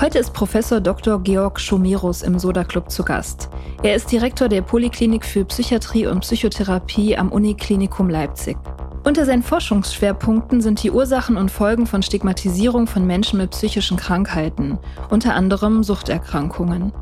[0.00, 1.20] Heute ist Professor Dr.
[1.22, 3.48] Georg Schomerus im Soda Club zu Gast.
[3.82, 8.56] Er ist Direktor der Poliklinik für Psychiatrie und Psychotherapie am Uniklinikum Leipzig.
[9.04, 14.78] Unter seinen Forschungsschwerpunkten sind die Ursachen und Folgen von Stigmatisierung von Menschen mit psychischen Krankheiten,
[15.10, 16.92] unter anderem Suchterkrankungen.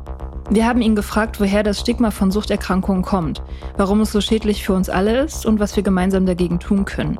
[0.49, 3.43] Wir haben ihn gefragt, woher das Stigma von Suchterkrankungen kommt,
[3.75, 7.19] warum es so schädlich für uns alle ist und was wir gemeinsam dagegen tun können.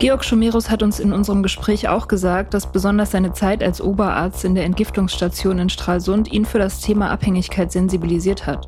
[0.00, 4.46] Georg Schomerus hat uns in unserem Gespräch auch gesagt, dass besonders seine Zeit als Oberarzt
[4.46, 8.66] in der Entgiftungsstation in Stralsund ihn für das Thema Abhängigkeit sensibilisiert hat.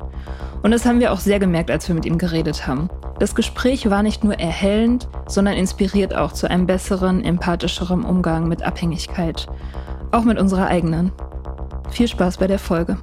[0.61, 2.87] Und das haben wir auch sehr gemerkt, als wir mit ihm geredet haben.
[3.17, 8.61] Das Gespräch war nicht nur erhellend, sondern inspiriert auch zu einem besseren, empathischeren Umgang mit
[8.61, 9.47] Abhängigkeit.
[10.11, 11.11] Auch mit unserer eigenen.
[11.89, 12.97] Viel Spaß bei der Folge.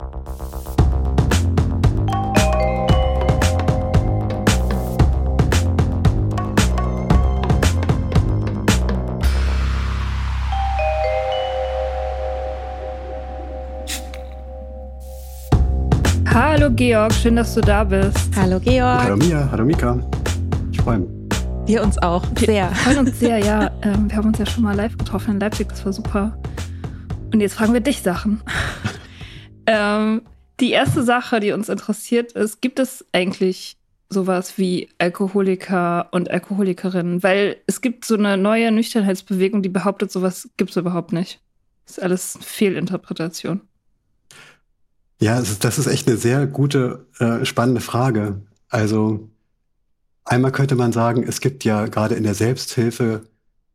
[16.71, 18.17] Hallo Georg, schön, dass du da bist.
[18.37, 19.03] Hallo Georg.
[19.03, 20.09] Hallo Mia, hallo Mika.
[20.71, 21.11] Ich freue mich.
[21.67, 22.71] Wir uns auch sehr.
[22.71, 23.73] Wir freuen uns sehr, ja.
[23.83, 26.39] Ähm, wir haben uns ja schon mal live getroffen in Leipzig, das war super.
[27.33, 28.41] Und jetzt fragen wir dich Sachen.
[29.67, 30.23] ähm,
[30.61, 33.77] die erste Sache, die uns interessiert ist, gibt es eigentlich
[34.09, 37.25] sowas wie Alkoholiker und Alkoholikerinnen?
[37.25, 41.41] Weil es gibt so eine neue Nüchternheitsbewegung, die behauptet, sowas gibt es überhaupt nicht.
[41.85, 43.63] Das ist alles Fehlinterpretation.
[45.21, 48.41] Ja, das ist echt eine sehr gute, äh, spannende Frage.
[48.71, 49.29] Also
[50.25, 53.23] einmal könnte man sagen, es gibt ja gerade in der Selbsthilfe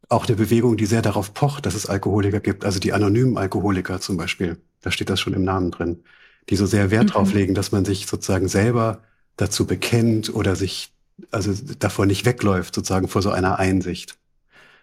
[0.09, 4.01] auch eine Bewegung, die sehr darauf pocht, dass es Alkoholiker gibt, also die anonymen Alkoholiker
[4.01, 4.57] zum Beispiel.
[4.81, 6.03] Da steht das schon im Namen drin,
[6.49, 7.09] die so sehr Wert mhm.
[7.09, 9.01] drauf legen, dass man sich sozusagen selber
[9.37, 10.93] dazu bekennt oder sich
[11.31, 14.17] also davor nicht wegläuft, sozusagen vor so einer Einsicht.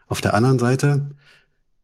[0.06, 1.10] Auf der anderen Seite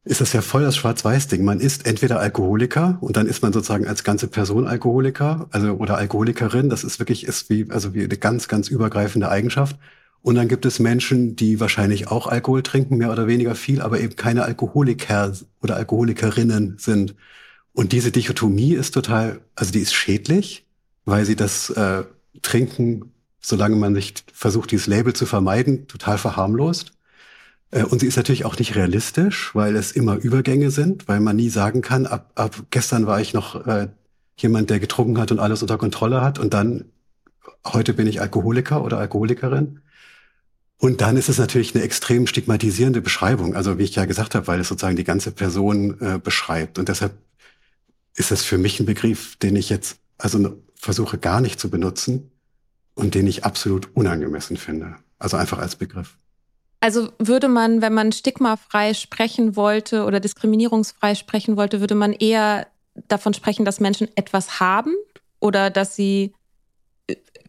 [0.09, 1.45] ist das ja voll das Schwarz-Weiß-Ding.
[1.45, 5.99] Man ist entweder Alkoholiker und dann ist man sozusagen als ganze Person Alkoholiker, also oder
[5.99, 6.71] Alkoholikerin.
[6.71, 9.77] Das ist wirklich ist wie also wie eine ganz ganz übergreifende Eigenschaft.
[10.23, 14.01] Und dann gibt es Menschen, die wahrscheinlich auch Alkohol trinken, mehr oder weniger viel, aber
[14.01, 15.33] eben keine Alkoholiker
[15.63, 17.15] oder Alkoholikerinnen sind.
[17.73, 20.67] Und diese Dichotomie ist total, also die ist schädlich,
[21.05, 22.05] weil sie das äh,
[22.43, 26.98] Trinken, solange man sich versucht, dieses Label zu vermeiden, total verharmlost.
[27.71, 31.37] Äh, und sie ist natürlich auch nicht realistisch, weil es immer Übergänge sind, weil man
[31.37, 33.89] nie sagen kann, ab, ab gestern war ich noch äh,
[34.37, 36.87] jemand, der getrunken hat und alles unter Kontrolle hat und dann
[37.67, 39.81] heute bin ich Alkoholiker oder Alkoholikerin.
[40.81, 44.47] Und dann ist es natürlich eine extrem stigmatisierende Beschreibung, also wie ich ja gesagt habe,
[44.47, 46.79] weil es sozusagen die ganze Person äh, beschreibt.
[46.79, 47.15] Und deshalb
[48.15, 52.31] ist das für mich ein Begriff, den ich jetzt also versuche gar nicht zu benutzen
[52.95, 54.97] und den ich absolut unangemessen finde.
[55.19, 56.17] Also einfach als Begriff.
[56.81, 62.69] Also würde man, wenn man stigmafrei sprechen wollte oder diskriminierungsfrei sprechen wollte, würde man eher
[63.09, 64.95] davon sprechen, dass Menschen etwas haben
[65.41, 66.35] oder dass sie,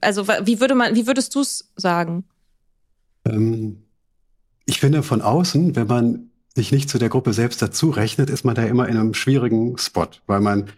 [0.02, 2.24] also wie würde man, wie würdest du es sagen?
[3.26, 3.84] Ähm,
[4.66, 8.46] ich finde von außen, wenn man sich nicht zu der Gruppe selbst dazu rechnet, ist
[8.46, 10.70] man da immer in einem schwierigen Spot, weil man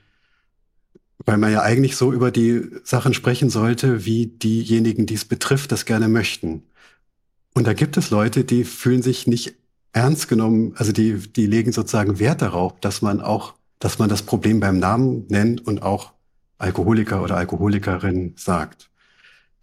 [1.26, 5.72] weil man ja eigentlich so über die Sachen sprechen sollte, wie diejenigen, die es betrifft,
[5.72, 6.64] das gerne möchten.
[7.54, 9.56] Und da gibt es Leute, die fühlen sich nicht
[9.94, 14.22] ernst genommen, also die, die legen sozusagen Wert darauf, dass man auch, dass man das
[14.22, 16.14] Problem beim Namen nennt und auch
[16.58, 18.90] Alkoholiker oder Alkoholikerin sagt.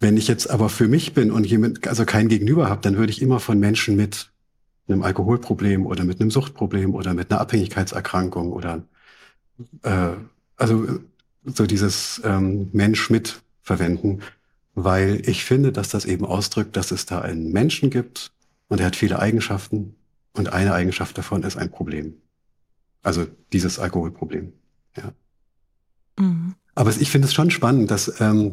[0.00, 3.10] Wenn ich jetzt aber für mich bin und jemand, also kein Gegenüber habe, dann würde
[3.10, 4.30] ich immer von Menschen mit
[4.86, 8.82] einem Alkoholproblem oder mit einem Suchtproblem oder mit einer Abhängigkeitserkrankung oder
[9.82, 10.10] äh,
[10.56, 11.00] also
[11.44, 14.20] so dieses ähm, Mensch mit verwenden,
[14.84, 18.32] weil ich finde, dass das eben ausdrückt, dass es da einen Menschen gibt
[18.68, 19.94] und er hat viele Eigenschaften
[20.34, 22.14] und eine Eigenschaft davon ist ein Problem.
[23.02, 24.52] Also dieses Alkoholproblem.
[24.96, 25.12] Ja.
[26.18, 26.54] Mhm.
[26.74, 28.52] Aber ich finde es schon spannend, dass ähm,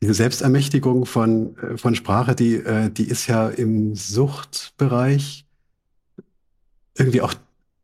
[0.00, 5.46] diese Selbstermächtigung von, äh, von Sprache, die, äh, die ist ja im Suchtbereich
[6.96, 7.34] irgendwie auch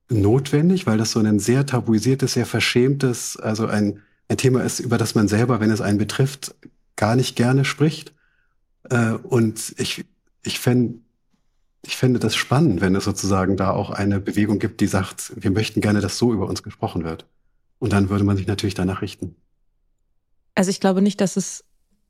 [0.08, 4.98] notwendig, weil das so ein sehr tabuisiertes, sehr verschämtes, also ein, ein Thema ist, über
[4.98, 6.54] das man selber, wenn es einen betrifft,
[6.96, 8.12] gar nicht gerne spricht.
[8.88, 10.04] Äh, und ich,
[10.42, 11.00] ich fände
[11.82, 15.50] ich fände das spannend, wenn es sozusagen da auch eine Bewegung gibt, die sagt, wir
[15.50, 17.26] möchten gerne, dass so über uns gesprochen wird.
[17.78, 19.34] Und dann würde man sich natürlich danach richten.
[20.54, 21.64] Also ich glaube nicht, dass es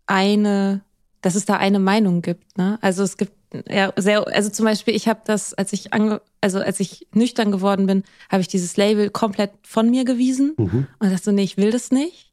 [0.06, 0.82] eine,
[1.20, 2.58] dass es da eine Meinung gibt.
[2.58, 2.78] Ne?
[2.80, 3.32] Also es gibt
[3.68, 7.52] ja sehr, also zum Beispiel, ich habe das, als ich ange, also als ich nüchtern
[7.52, 10.86] geworden bin, habe ich dieses Label komplett von mir gewiesen mhm.
[10.98, 12.29] und dachte so, nee, ich will das nicht.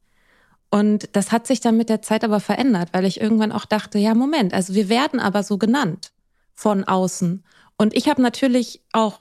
[0.70, 4.00] Und das hat sich dann mit der Zeit aber verändert, weil ich irgendwann auch dachte,
[4.00, 6.12] ja, Moment, also wir werden aber so genannt
[6.54, 7.44] von außen.
[7.78, 9.20] Und ich habe natürlich auch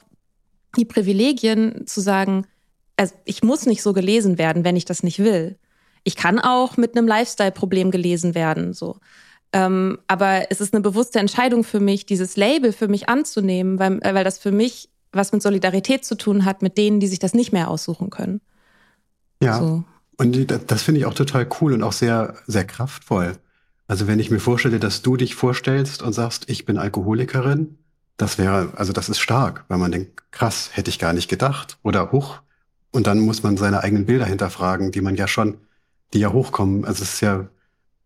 [0.76, 2.46] die Privilegien zu sagen,
[2.96, 5.58] also ich muss nicht so gelesen werden, wenn ich das nicht will.
[6.02, 8.98] Ich kann auch mit einem Lifestyle-Problem gelesen werden, so.
[9.52, 14.00] Ähm, aber es ist eine bewusste Entscheidung für mich, dieses Label für mich anzunehmen, weil,
[14.02, 17.32] weil das für mich was mit Solidarität zu tun hat mit denen, die sich das
[17.32, 18.40] nicht mehr aussuchen können.
[19.42, 19.58] Ja.
[19.58, 19.84] So.
[20.18, 23.36] Und das finde ich auch total cool und auch sehr, sehr kraftvoll.
[23.86, 27.78] Also wenn ich mir vorstelle, dass du dich vorstellst und sagst, ich bin Alkoholikerin,
[28.16, 31.78] das wäre, also das ist stark, weil man denkt, krass, hätte ich gar nicht gedacht
[31.82, 32.40] oder hoch.
[32.90, 35.58] Und dann muss man seine eigenen Bilder hinterfragen, die man ja schon
[36.12, 36.84] die ja hochkommen.
[36.84, 37.48] Also es ist ja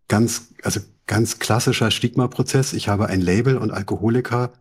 [0.09, 2.73] ganz, also ganz klassischer Stigma-Prozess.
[2.73, 4.53] Ich habe ein Label und Alkoholiker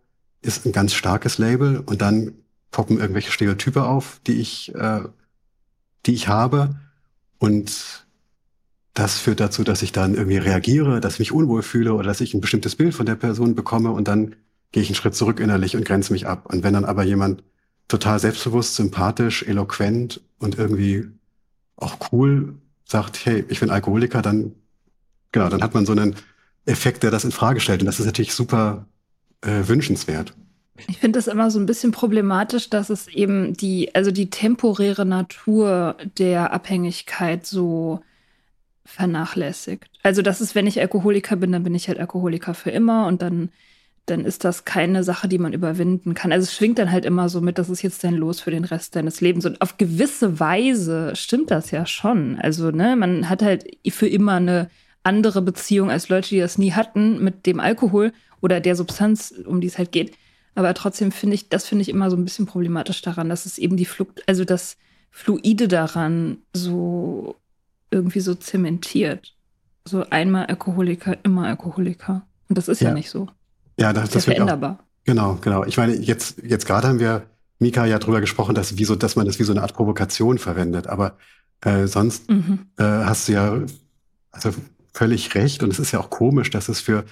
[0.42, 2.34] ist ein ganz starkes Label und dann
[2.72, 5.02] poppen irgendwelche Stereotype auf, die ich, äh,
[6.06, 6.76] die ich habe
[7.40, 8.06] und
[8.94, 12.22] das führt dazu, dass ich dann irgendwie reagiere, dass ich mich unwohl fühle oder dass
[12.22, 14.36] ich ein bestimmtes Bild von der Person bekomme und dann
[14.72, 16.48] gehe ich einen Schritt zurück innerlich und grenze mich ab.
[16.52, 17.44] Und wenn dann aber jemand
[17.88, 21.08] total selbstbewusst, sympathisch, eloquent und irgendwie
[21.78, 22.56] auch cool
[22.86, 24.54] sagt, hey, ich bin Alkoholiker, dann,
[25.32, 26.16] genau, dann hat man so einen
[26.66, 27.82] Effekt, der das in Frage stellt.
[27.82, 28.86] Und das ist natürlich super
[29.42, 30.36] äh, wünschenswert.
[30.88, 35.06] Ich finde es immer so ein bisschen problematisch, dass es eben die, also die temporäre
[35.06, 38.02] Natur der Abhängigkeit so
[38.86, 39.90] vernachlässigt.
[40.04, 43.22] Also das ist, wenn ich Alkoholiker bin, dann bin ich halt Alkoholiker für immer und
[43.22, 43.50] dann
[44.10, 46.32] dann ist das keine Sache, die man überwinden kann.
[46.32, 48.66] Also es schwingt dann halt immer so mit, das ist jetzt dein Los für den
[48.66, 49.46] Rest deines Lebens.
[49.46, 52.38] Und auf gewisse Weise stimmt das ja schon.
[52.40, 54.70] Also, ne, man hat halt für immer eine
[55.04, 58.12] andere Beziehung als Leute, die das nie hatten mit dem Alkohol
[58.42, 60.14] oder der Substanz, um die es halt geht.
[60.60, 63.58] Aber trotzdem finde ich, das finde ich immer so ein bisschen problematisch daran, dass es
[63.58, 64.76] eben die Flucht, also das
[65.10, 67.38] Fluide daran so
[67.92, 69.38] irgendwie so zementiert.
[69.86, 72.28] So einmal Alkoholiker, immer Alkoholiker.
[72.50, 73.30] Und das ist ja, ja nicht so.
[73.80, 74.80] Ja, das, das, ist veränderbar.
[74.82, 75.64] Auch, genau, genau.
[75.64, 77.24] Ich meine, jetzt, jetzt gerade haben wir,
[77.60, 80.40] Mika, ja drüber gesprochen, dass, wie so, dass man das wie so eine Art Provokation
[80.40, 80.88] verwendet.
[80.88, 81.16] Aber
[81.62, 82.66] äh, sonst mhm.
[82.76, 83.62] äh, hast du ja
[84.32, 84.54] also
[84.94, 85.64] völlig recht.
[85.64, 87.06] Und es ist ja auch komisch, dass es für,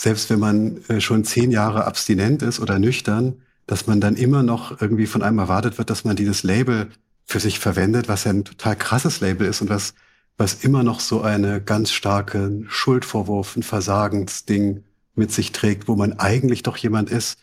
[0.00, 4.42] selbst wenn man äh, schon zehn Jahre abstinent ist oder nüchtern, dass man dann immer
[4.42, 6.88] noch irgendwie von einem erwartet wird, dass man dieses Label
[7.26, 9.92] für sich verwendet, was ja ein total krasses Label ist und was,
[10.38, 14.84] was immer noch so eine ganz starke Schuldvorwurf, ein Versagensding
[15.16, 17.36] mit sich trägt, wo man eigentlich doch jemand ist,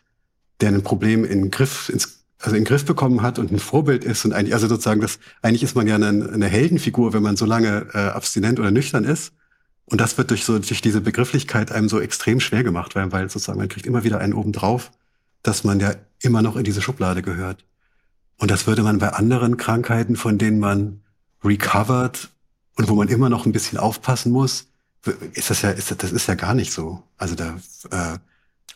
[0.60, 3.60] der ein Problem in den Griff, ins, also in den Griff bekommen hat und ein
[3.60, 7.22] Vorbild ist und eigentlich, also sozusagen das, eigentlich ist man ja eine, eine Heldenfigur, wenn
[7.22, 9.32] man so lange äh, abstinent oder nüchtern ist.
[9.90, 13.30] Und das wird durch so, durch diese Begrifflichkeit einem so extrem schwer gemacht werden, weil
[13.30, 14.92] sozusagen man kriegt immer wieder einen oben drauf,
[15.44, 17.64] dass man ja immer noch in diese Schublade gehört.
[18.38, 21.02] Und das würde man bei anderen Krankheiten, von denen man
[21.44, 22.30] recovered
[22.76, 24.68] und wo man immer noch ein bisschen aufpassen muss,
[25.34, 27.02] ist das ja, ist das, das ist ja gar nicht so.
[27.18, 27.58] Also da.
[27.90, 28.18] Äh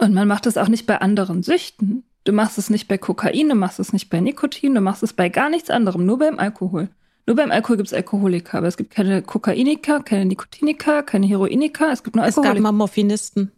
[0.03, 2.03] und man macht es auch nicht bei anderen Süchten.
[2.23, 5.13] Du machst es nicht bei Kokain, du machst es nicht bei Nikotin, du machst es
[5.13, 6.89] bei gar nichts anderem, nur beim Alkohol.
[7.31, 11.89] Nur beim Alkohol gibt es Alkoholiker, aber es gibt keine Kokainiker, keine Nikotiniker, keine Heroiniker,
[11.89, 12.51] es gibt nur Alkoholiker.
[12.51, 13.53] Es gab mal Morphinisten.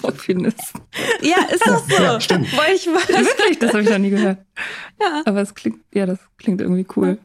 [0.00, 0.80] Morphinisten.
[1.20, 2.02] Ja, ist das so?
[2.02, 2.56] Ja, stimmt.
[2.56, 3.08] Weil ich weiß.
[3.08, 4.38] Wirklich, das habe ich noch nie gehört.
[4.98, 5.22] Ja.
[5.26, 7.18] Aber es klingt, ja, das klingt irgendwie cool.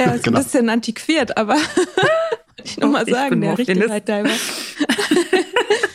[0.00, 0.38] Ja, ist genau.
[0.38, 1.56] ein bisschen antiquiert, aber
[2.64, 4.30] ich nur mal sagen, der Richtigkeit halber.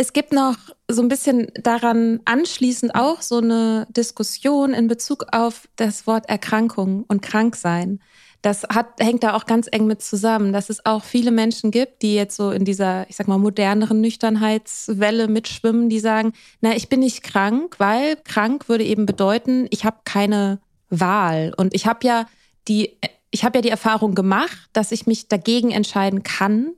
[0.00, 0.56] Es gibt noch
[0.90, 7.04] so ein bisschen daran anschließend auch so eine Diskussion in Bezug auf das Wort Erkrankung
[7.06, 8.00] und Kranksein.
[8.40, 12.00] Das hat, hängt da auch ganz eng mit zusammen, dass es auch viele Menschen gibt,
[12.00, 16.88] die jetzt so in dieser, ich sag mal, moderneren Nüchternheitswelle mitschwimmen, die sagen, na, ich
[16.88, 21.52] bin nicht krank, weil krank würde eben bedeuten, ich habe keine Wahl.
[21.58, 22.24] Und ich habe ja
[22.68, 22.96] die,
[23.30, 26.72] ich habe ja die Erfahrung gemacht, dass ich mich dagegen entscheiden kann,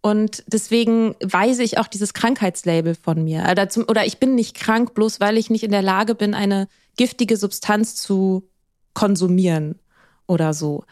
[0.00, 3.44] und deswegen weise ich auch dieses Krankheitslabel von mir.
[3.88, 7.36] Oder ich bin nicht krank, bloß weil ich nicht in der Lage bin, eine giftige
[7.36, 8.48] Substanz zu
[8.94, 9.76] konsumieren
[10.26, 10.84] oder so.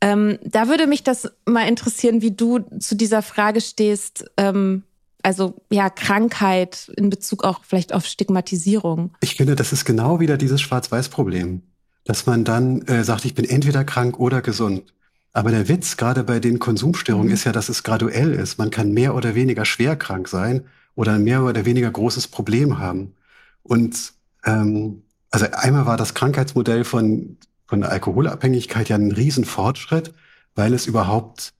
[0.00, 4.24] Ähm, da würde mich das mal interessieren, wie du zu dieser Frage stehst.
[4.36, 4.82] Ähm,
[5.22, 9.14] also ja, Krankheit in Bezug auch vielleicht auf Stigmatisierung.
[9.20, 11.62] Ich finde, das ist genau wieder dieses Schwarz-Weiß-Problem,
[12.04, 14.84] dass man dann äh, sagt, ich bin entweder krank oder gesund.
[15.32, 17.34] Aber der Witz gerade bei den Konsumstörungen mhm.
[17.34, 18.58] ist ja, dass es graduell ist.
[18.58, 22.78] Man kann mehr oder weniger schwer krank sein oder ein mehr oder weniger großes Problem
[22.78, 23.14] haben.
[23.62, 24.12] Und
[24.44, 30.12] ähm, also einmal war das Krankheitsmodell von, von der Alkoholabhängigkeit ja ein Riesenfortschritt,
[30.56, 31.52] weil es überhaupt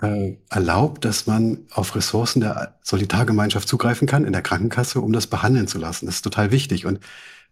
[0.00, 5.26] äh, erlaubt, dass man auf Ressourcen der Solidargemeinschaft zugreifen kann in der Krankenkasse, um das
[5.26, 6.06] behandeln zu lassen.
[6.06, 6.86] Das ist total wichtig.
[6.86, 7.00] Und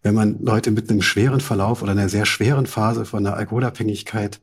[0.01, 4.41] wenn man Leute mit einem schweren Verlauf oder einer sehr schweren Phase von der Alkoholabhängigkeit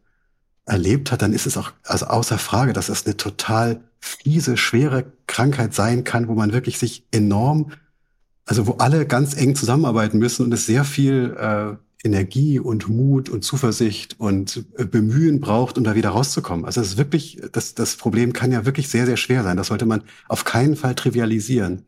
[0.71, 5.13] erlebt hat, dann ist es auch also außer Frage, dass es eine total fiese, schwere
[5.27, 7.73] Krankheit sein kann, wo man wirklich sich enorm,
[8.47, 13.29] also wo alle ganz eng zusammenarbeiten müssen und es sehr viel äh, Energie und Mut
[13.29, 16.65] und Zuversicht und äh, Bemühen braucht, um da wieder rauszukommen.
[16.65, 19.57] Also es ist wirklich, das, das Problem kann ja wirklich sehr, sehr schwer sein.
[19.57, 21.83] Das sollte man auf keinen Fall trivialisieren.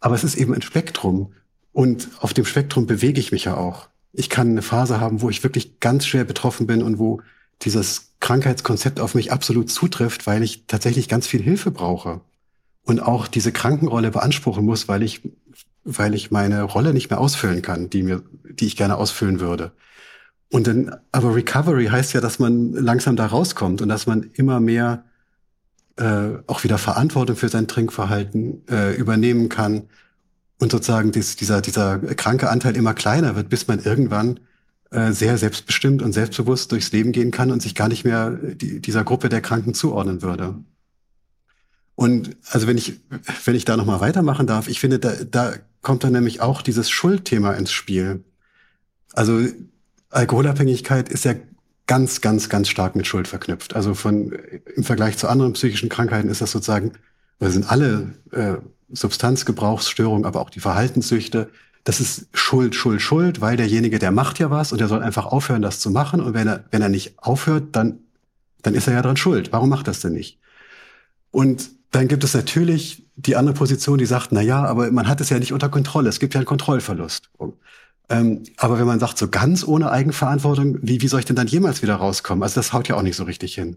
[0.00, 1.32] Aber es ist eben ein Spektrum.
[1.72, 3.88] Und auf dem Spektrum bewege ich mich ja auch.
[4.12, 7.20] Ich kann eine Phase haben, wo ich wirklich ganz schwer betroffen bin und wo
[7.62, 12.20] dieses Krankheitskonzept auf mich absolut zutrifft, weil ich tatsächlich ganz viel Hilfe brauche
[12.84, 15.22] und auch diese Krankenrolle beanspruchen muss, weil ich,
[15.84, 19.72] weil ich meine Rolle nicht mehr ausfüllen kann, die mir, die ich gerne ausfüllen würde.
[20.50, 24.58] Und dann, aber Recovery heißt ja, dass man langsam da rauskommt und dass man immer
[24.58, 25.04] mehr
[25.96, 29.84] äh, auch wieder Verantwortung für sein Trinkverhalten äh, übernehmen kann
[30.58, 34.40] und sozusagen dies, dieser, dieser kranke Anteil immer kleiner wird, bis man irgendwann
[34.90, 39.04] sehr selbstbestimmt und selbstbewusst durchs Leben gehen kann und sich gar nicht mehr die, dieser
[39.04, 40.56] Gruppe der Kranken zuordnen würde.
[41.94, 43.00] Und also wenn ich,
[43.44, 46.90] wenn ich da nochmal weitermachen darf, ich finde, da, da kommt dann nämlich auch dieses
[46.90, 48.24] Schuldthema ins Spiel.
[49.12, 49.40] Also
[50.08, 51.34] Alkoholabhängigkeit ist ja
[51.86, 53.76] ganz, ganz, ganz stark mit Schuld verknüpft.
[53.76, 54.32] Also von
[54.74, 56.92] im Vergleich zu anderen psychischen Krankheiten ist das sozusagen,
[57.38, 58.54] wir sind alle äh,
[58.90, 61.50] Substanzgebrauchsstörungen, aber auch die Verhaltenssüchte,
[61.84, 65.26] das ist Schuld, Schuld, Schuld, weil derjenige, der macht ja was und der soll einfach
[65.26, 66.20] aufhören, das zu machen.
[66.20, 68.00] Und wenn er, wenn er nicht aufhört, dann,
[68.62, 69.52] dann ist er ja dran schuld.
[69.52, 70.38] Warum macht das denn nicht?
[71.30, 75.20] Und dann gibt es natürlich die andere Position, die sagt, na ja, aber man hat
[75.20, 76.08] es ja nicht unter Kontrolle.
[76.08, 77.30] Es gibt ja einen Kontrollverlust.
[78.08, 81.46] Ähm, aber wenn man sagt, so ganz ohne Eigenverantwortung, wie, wie soll ich denn dann
[81.46, 82.42] jemals wieder rauskommen?
[82.42, 83.76] Also das haut ja auch nicht so richtig hin.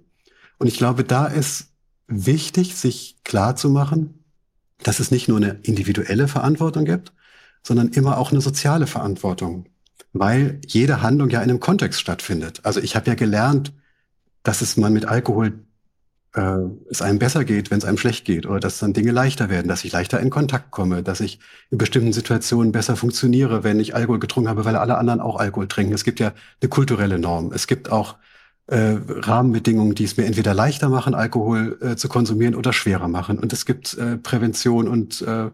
[0.58, 1.68] Und ich glaube, da ist
[2.08, 4.24] wichtig, sich klar zu machen,
[4.82, 7.14] dass es nicht nur eine individuelle Verantwortung gibt,
[7.64, 9.66] sondern immer auch eine soziale Verantwortung,
[10.12, 12.62] weil jede Handlung ja in einem Kontext stattfindet.
[12.64, 13.74] Also ich habe ja gelernt,
[14.44, 15.54] dass es man mit Alkohol
[16.36, 16.58] äh,
[16.90, 19.68] es einem besser geht, wenn es einem schlecht geht, oder dass dann Dinge leichter werden,
[19.68, 21.40] dass ich leichter in Kontakt komme, dass ich
[21.70, 25.68] in bestimmten Situationen besser funktioniere, wenn ich Alkohol getrunken habe, weil alle anderen auch Alkohol
[25.68, 25.94] trinken.
[25.94, 27.52] Es gibt ja eine kulturelle Norm.
[27.54, 28.18] Es gibt auch
[28.68, 33.40] äh, Rahmenbedingungen, die es mir entweder leichter machen, Alkohol äh, zu konsumieren oder schwerer machen.
[33.40, 35.50] Und es gibt äh, Prävention und äh,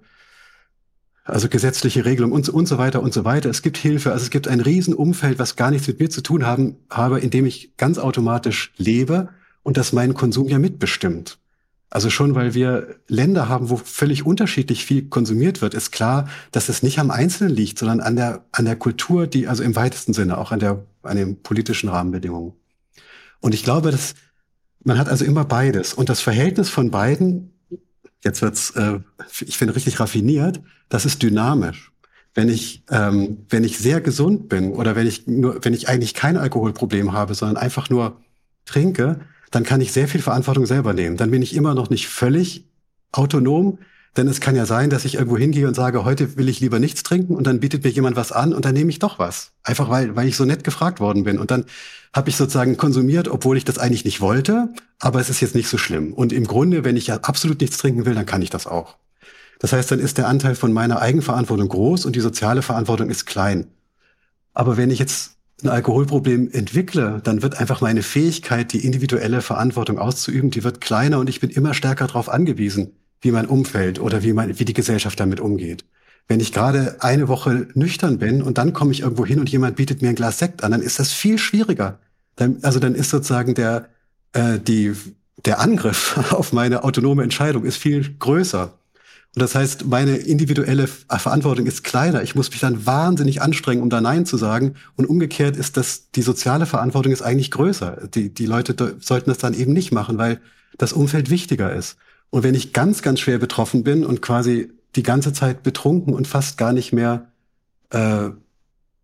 [1.30, 3.50] also gesetzliche Regelungen und, und so weiter und so weiter.
[3.50, 6.46] Es gibt Hilfe, also es gibt ein Riesenumfeld, was gar nichts mit mir zu tun
[6.46, 9.30] haben habe, in dem ich ganz automatisch lebe
[9.64, 11.38] und das meinen Konsum ja mitbestimmt.
[11.92, 16.70] Also schon, weil wir Länder haben, wo völlig unterschiedlich viel konsumiert wird, ist klar, dass
[16.70, 20.14] es nicht am Einzelnen liegt, sondern an der, an der Kultur, die, also im weitesten
[20.14, 22.54] Sinne, auch an der, an den politischen Rahmenbedingungen.
[23.40, 24.14] Und ich glaube, dass
[24.84, 25.94] man hat also immer beides.
[25.94, 27.54] Und das Verhältnis von beiden
[28.24, 29.00] jetzt wird's, äh,
[29.42, 31.92] ich finde, richtig raffiniert, das ist dynamisch.
[32.34, 36.14] Wenn ich, ähm, wenn ich sehr gesund bin oder wenn ich nur, wenn ich eigentlich
[36.14, 38.22] kein Alkoholproblem habe, sondern einfach nur
[38.66, 39.22] trinke,
[39.52, 41.18] dann kann ich sehr viel Verantwortung selber nehmen.
[41.18, 42.66] Dann bin ich immer noch nicht völlig
[43.12, 43.80] autonom,
[44.18, 46.80] denn es kann ja sein, dass ich irgendwo hingehe und sage, heute will ich lieber
[46.80, 49.52] nichts trinken und dann bietet mir jemand was an und dann nehme ich doch was.
[49.64, 51.38] Einfach weil, weil ich so nett gefragt worden bin.
[51.38, 51.66] Und dann
[52.14, 55.68] habe ich sozusagen konsumiert, obwohl ich das eigentlich nicht wollte, aber es ist jetzt nicht
[55.68, 56.14] so schlimm.
[56.14, 58.98] Und im Grunde, wenn ich ja absolut nichts trinken will, dann kann ich das auch.
[59.60, 63.26] Das heißt, dann ist der Anteil von meiner Eigenverantwortung groß und die soziale Verantwortung ist
[63.26, 63.68] klein.
[64.54, 70.00] Aber wenn ich jetzt ein Alkoholproblem entwickle, dann wird einfach meine Fähigkeit, die individuelle Verantwortung
[70.00, 74.24] auszuüben, die wird kleiner und ich bin immer stärker darauf angewiesen, wie mein Umfeld oder
[74.24, 75.86] wie, mein, wie die Gesellschaft damit umgeht.
[76.28, 79.76] Wenn ich gerade eine Woche nüchtern bin und dann komme ich irgendwo hin und jemand
[79.76, 82.00] bietet mir ein Glas Sekt an, dann ist das viel schwieriger.
[82.36, 83.90] Dann, also dann ist sozusagen der,
[84.34, 84.94] äh, die,
[85.46, 88.74] der Angriff auf meine autonome Entscheidung ist viel größer.
[89.36, 92.24] Und das heißt, meine individuelle Verantwortung ist kleiner.
[92.24, 94.76] Ich muss mich dann wahnsinnig anstrengen, um da Nein zu sagen.
[94.96, 98.08] Und umgekehrt ist das, die soziale Verantwortung ist eigentlich größer.
[98.14, 100.42] Die, die Leute sollten das dann eben nicht machen, weil
[100.80, 101.98] das Umfeld wichtiger ist.
[102.30, 106.28] Und wenn ich ganz, ganz schwer betroffen bin und quasi die ganze Zeit betrunken und
[106.28, 107.32] fast gar nicht mehr,
[107.92, 108.30] äh,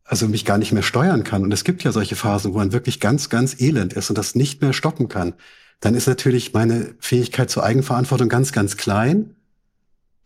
[0.04, 2.72] also mich gar nicht mehr steuern kann, und es gibt ja solche Phasen, wo man
[2.72, 5.34] wirklich ganz, ganz elend ist und das nicht mehr stoppen kann,
[5.80, 9.36] dann ist natürlich meine Fähigkeit zur Eigenverantwortung ganz, ganz klein.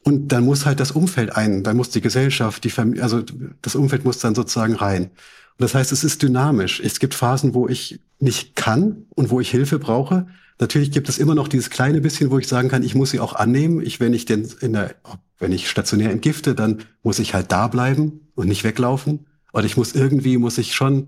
[0.03, 3.21] Und dann muss halt das Umfeld ein, dann muss die Gesellschaft, die Familie, also
[3.61, 5.05] das Umfeld muss dann sozusagen rein.
[5.05, 6.79] Und das heißt, es ist dynamisch.
[6.79, 10.27] Es gibt Phasen, wo ich nicht kann und wo ich Hilfe brauche.
[10.59, 13.21] Natürlich gibt es immer noch dieses kleine bisschen, wo ich sagen kann, ich muss sie
[13.21, 13.81] auch annehmen.
[13.81, 14.95] Ich, wenn ich denn in der,
[15.37, 19.25] wenn ich stationär entgifte, dann muss ich halt da bleiben und nicht weglaufen.
[19.53, 21.07] Oder ich muss irgendwie, muss ich schon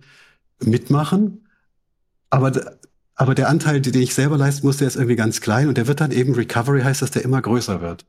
[0.63, 1.47] mitmachen.
[2.29, 2.77] Aber,
[3.15, 5.87] aber der Anteil, den ich selber leisten muss, der ist irgendwie ganz klein und der
[5.87, 8.05] wird dann eben Recovery heißt, dass der immer größer wird.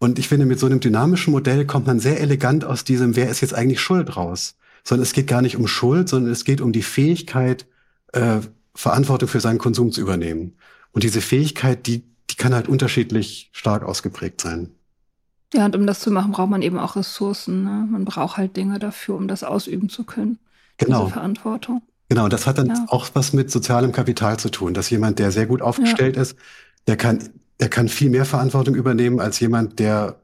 [0.00, 3.28] Und ich finde, mit so einem dynamischen Modell kommt man sehr elegant aus diesem, wer
[3.28, 4.56] ist jetzt eigentlich schuld raus?
[4.82, 7.66] Sondern es geht gar nicht um Schuld, sondern es geht um die Fähigkeit,
[8.12, 8.38] äh,
[8.74, 10.56] Verantwortung für seinen Konsum zu übernehmen.
[10.92, 14.70] Und diese Fähigkeit, die, die kann halt unterschiedlich stark ausgeprägt sein.
[15.52, 17.64] Ja, und um das zu machen, braucht man eben auch Ressourcen.
[17.64, 17.88] Ne?
[17.90, 20.38] Man braucht halt Dinge dafür, um das ausüben zu können.
[20.78, 21.04] Genau.
[21.04, 21.82] Diese Verantwortung.
[22.08, 22.86] Genau, das hat dann ja.
[22.88, 26.22] auch was mit sozialem Kapital zu tun, dass jemand, der sehr gut aufgestellt ja.
[26.22, 26.36] ist,
[26.86, 27.30] der kann,
[27.60, 30.16] der kann viel mehr Verantwortung übernehmen als jemand, der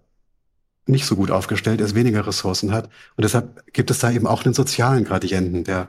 [0.87, 2.87] nicht so gut aufgestellt ist, weniger Ressourcen hat.
[3.17, 5.89] Und deshalb gibt es da eben auch einen sozialen Gradienten, der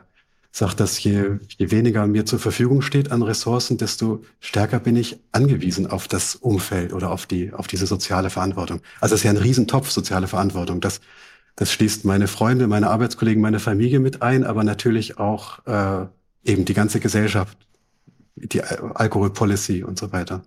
[0.58, 5.20] sagt, dass je, je weniger mir zur Verfügung steht an Ressourcen, desto stärker bin ich
[5.32, 8.82] angewiesen auf das Umfeld oder auf die, auf diese soziale Verantwortung.
[9.00, 10.82] Also es ist ja ein Riesentopf soziale Verantwortung.
[10.82, 11.00] Das,
[11.56, 16.08] das schließt meine Freunde, meine Arbeitskollegen, meine Familie mit ein, aber natürlich auch äh,
[16.44, 17.56] eben die ganze Gesellschaft,
[18.36, 20.42] die Alkoholpolicy und so weiter.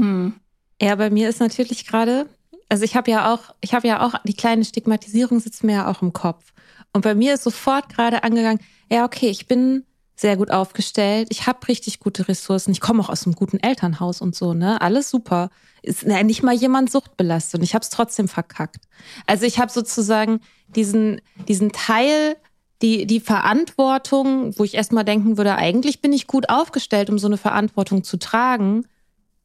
[0.00, 0.34] Hm.
[0.82, 2.26] Ja, bei mir ist natürlich gerade,
[2.68, 5.88] also ich habe ja auch, ich habe ja auch, die kleine Stigmatisierung sitzt mir ja
[5.88, 6.52] auch im Kopf.
[6.96, 8.58] Und bei mir ist sofort gerade angegangen,
[8.90, 9.84] ja, okay, ich bin
[10.16, 14.22] sehr gut aufgestellt, ich habe richtig gute Ressourcen, ich komme auch aus einem guten Elternhaus
[14.22, 14.80] und so, ne?
[14.80, 15.50] Alles super.
[15.82, 18.86] Ist ne, nicht mal jemand suchtbelastet und ich habe es trotzdem verkackt.
[19.26, 22.36] Also ich habe sozusagen diesen, diesen Teil,
[22.80, 27.26] die, die Verantwortung, wo ich erstmal denken würde, eigentlich bin ich gut aufgestellt, um so
[27.26, 28.86] eine Verantwortung zu tragen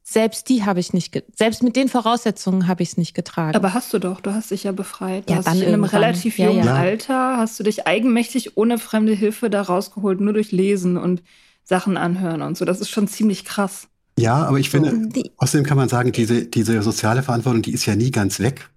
[0.02, 3.54] selbst die habe ich nicht, selbst mit den Voraussetzungen habe ich es nicht getragen.
[3.54, 5.28] Aber hast du doch, du hast dich ja befreit.
[5.28, 6.74] Du ja, hast dann dich in einem relativ jungen ja, ja.
[6.74, 11.22] Alter hast du dich eigenmächtig ohne fremde Hilfe da rausgeholt, nur durch Lesen und
[11.64, 12.64] Sachen anhören und so.
[12.64, 13.88] Das ist schon ziemlich krass.
[14.18, 17.86] Ja, aber ich finde, die, außerdem kann man sagen, diese, diese soziale Verantwortung, die ist
[17.86, 18.68] ja nie ganz weg.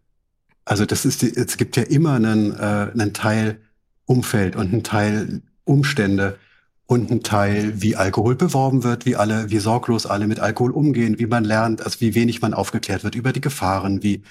[0.63, 3.59] Also das ist, die, es gibt ja immer einen, äh, einen Teil
[4.05, 6.37] Umfeld und einen Teil Umstände
[6.87, 11.17] und ein Teil, wie Alkohol beworben wird, wie alle, wie sorglos alle mit Alkohol umgehen,
[11.17, 14.23] wie man lernt, also wie wenig man aufgeklärt wird über die Gefahren, wie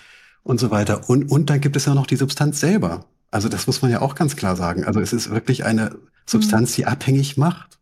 [0.44, 1.08] und so weiter.
[1.08, 3.06] Und, und dann gibt es ja noch die Substanz selber.
[3.30, 4.84] Also das muss man ja auch ganz klar sagen.
[4.84, 7.78] Also es ist wirklich eine Substanz, die abhängig macht.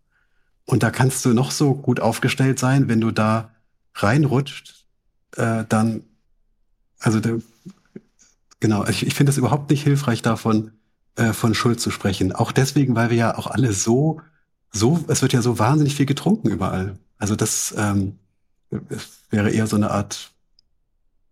[0.65, 3.51] Und da kannst du noch so gut aufgestellt sein, wenn du da
[3.95, 4.87] reinrutscht,
[5.37, 6.05] äh, dann,
[7.01, 7.31] also da,
[8.61, 10.71] genau, ich, ich finde es überhaupt nicht hilfreich davon,
[11.17, 12.33] äh, von Schuld zu sprechen.
[12.33, 14.21] Auch deswegen, weil wir ja auch alle so
[14.73, 16.97] so, es wird ja so wahnsinnig viel getrunken überall.
[17.19, 18.19] Also das ähm,
[19.31, 20.31] wäre eher so eine Art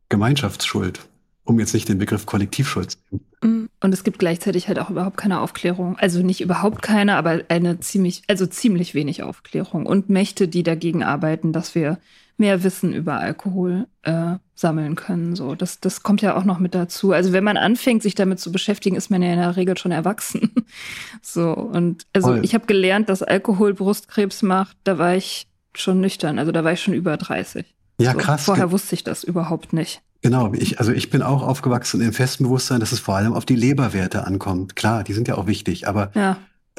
[0.08, 1.00] Gemeinschaftsschuld,
[1.44, 3.24] um jetzt nicht den Begriff Kollektivschuld zu nehmen.
[3.42, 3.70] Mm.
[3.82, 5.96] Und es gibt gleichzeitig halt auch überhaupt keine Aufklärung.
[5.98, 11.02] Also nicht überhaupt keine, aber eine ziemlich, also ziemlich wenig Aufklärung und Mächte, die dagegen
[11.02, 11.98] arbeiten, dass wir
[12.40, 15.36] mehr Wissen über Alkohol äh, sammeln können.
[15.36, 17.12] So, das, das kommt ja auch noch mit dazu.
[17.12, 19.92] Also wenn man anfängt, sich damit zu beschäftigen, ist man ja in der Regel schon
[19.92, 20.50] erwachsen.
[21.22, 22.44] so und also Voll.
[22.44, 24.76] ich habe gelernt, dass Alkohol Brustkrebs macht.
[24.82, 26.38] Da war ich schon nüchtern.
[26.38, 27.64] Also da war ich schon über 30.
[28.00, 28.18] Ja, so.
[28.18, 28.44] krass.
[28.44, 30.02] Vorher wusste ich das überhaupt nicht.
[30.22, 33.46] Genau, ich, also ich bin auch aufgewachsen im festen Bewusstsein, dass es vor allem auf
[33.46, 34.76] die Leberwerte ankommt.
[34.76, 36.36] Klar, die sind ja auch wichtig, aber ja.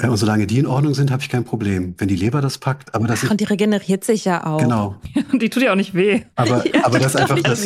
[0.10, 1.94] Und solange die in Ordnung sind, habe ich kein Problem.
[1.98, 4.60] Wenn die Leber das packt, aber das Ach, und die regeneriert sich ja auch.
[4.60, 4.96] Genau.
[5.32, 6.24] und die tut ja auch nicht weh.
[6.36, 7.64] Aber, ja, aber das einfach das,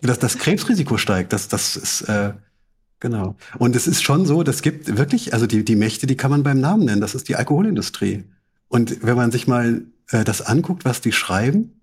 [0.00, 1.32] das, das Krebsrisiko steigt.
[1.32, 2.32] Das, das ist äh,
[3.00, 3.36] genau.
[3.58, 6.42] Und es ist schon so, das gibt wirklich, also die, die Mächte, die kann man
[6.42, 7.00] beim Namen nennen.
[7.00, 8.24] Das ist die Alkoholindustrie.
[8.68, 11.80] Und wenn man sich mal äh, das anguckt, was die schreiben,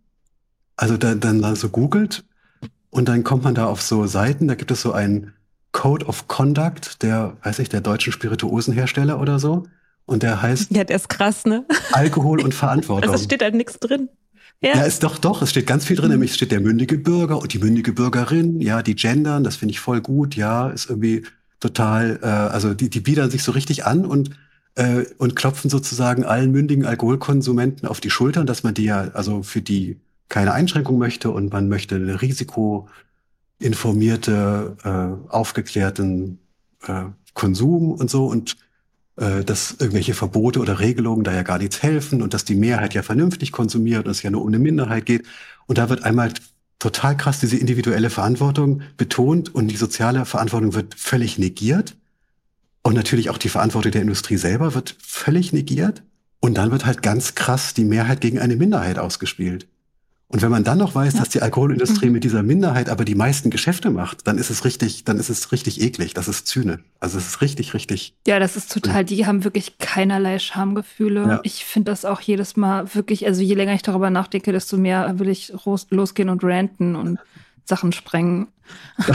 [0.76, 2.24] also da, dann so googelt
[2.90, 5.34] und dann kommt man da auf so Seiten, da gibt es so einen
[5.72, 9.64] Code of Conduct der, weiß ich, der deutschen Spirituosenhersteller oder so.
[10.06, 10.72] Und der heißt.
[10.72, 11.66] Ja, der ist krass, ne?
[11.92, 13.12] Alkohol und Verantwortung.
[13.12, 14.10] Also steht da nichts drin.
[14.62, 14.76] Ja.
[14.76, 15.42] ja, ist doch, doch.
[15.42, 16.08] Es steht ganz viel drin.
[16.08, 16.14] Mhm.
[16.14, 18.60] Nämlich steht der mündige Bürger und die mündige Bürgerin.
[18.62, 20.36] Ja, die gendern, das finde ich voll gut.
[20.36, 21.24] Ja, ist irgendwie
[21.60, 24.32] total, äh, also die, die biedern sich so richtig an und,
[24.76, 29.44] äh, und klopfen sozusagen allen mündigen Alkoholkonsumenten auf die Schultern, dass man die ja, also
[29.44, 36.40] für die keine Einschränkung möchte und man möchte eine risikoinformierte, äh, aufgeklärten
[36.84, 38.56] äh, Konsum und so und
[39.22, 42.96] äh, dass irgendwelche Verbote oder Regelungen da ja gar nichts helfen und dass die Mehrheit
[42.96, 45.28] ja vernünftig konsumiert und es ja nur um eine Minderheit geht.
[45.68, 46.34] Und da wird einmal
[46.80, 51.96] total krass diese individuelle Verantwortung betont und die soziale Verantwortung wird völlig negiert.
[52.82, 56.02] Und natürlich auch die Verantwortung der Industrie selber wird völlig negiert.
[56.40, 59.68] Und dann wird halt ganz krass die Mehrheit gegen eine Minderheit ausgespielt.
[60.32, 62.14] Und wenn man dann noch weiß, dass die Alkoholindustrie mhm.
[62.14, 65.52] mit dieser Minderheit aber die meisten Geschäfte macht, dann ist es richtig, dann ist es
[65.52, 66.14] richtig eklig.
[66.14, 66.80] Das ist Zyne.
[67.02, 68.16] Also es ist richtig, richtig.
[68.26, 71.22] Ja, das ist total, die haben wirklich keinerlei Schamgefühle.
[71.22, 71.40] Ja.
[71.44, 75.20] Ich finde das auch jedes Mal wirklich, also je länger ich darüber nachdenke, desto mehr
[75.20, 75.52] will ich
[75.90, 77.20] losgehen und ranten und
[77.66, 78.48] Sachen sprengen.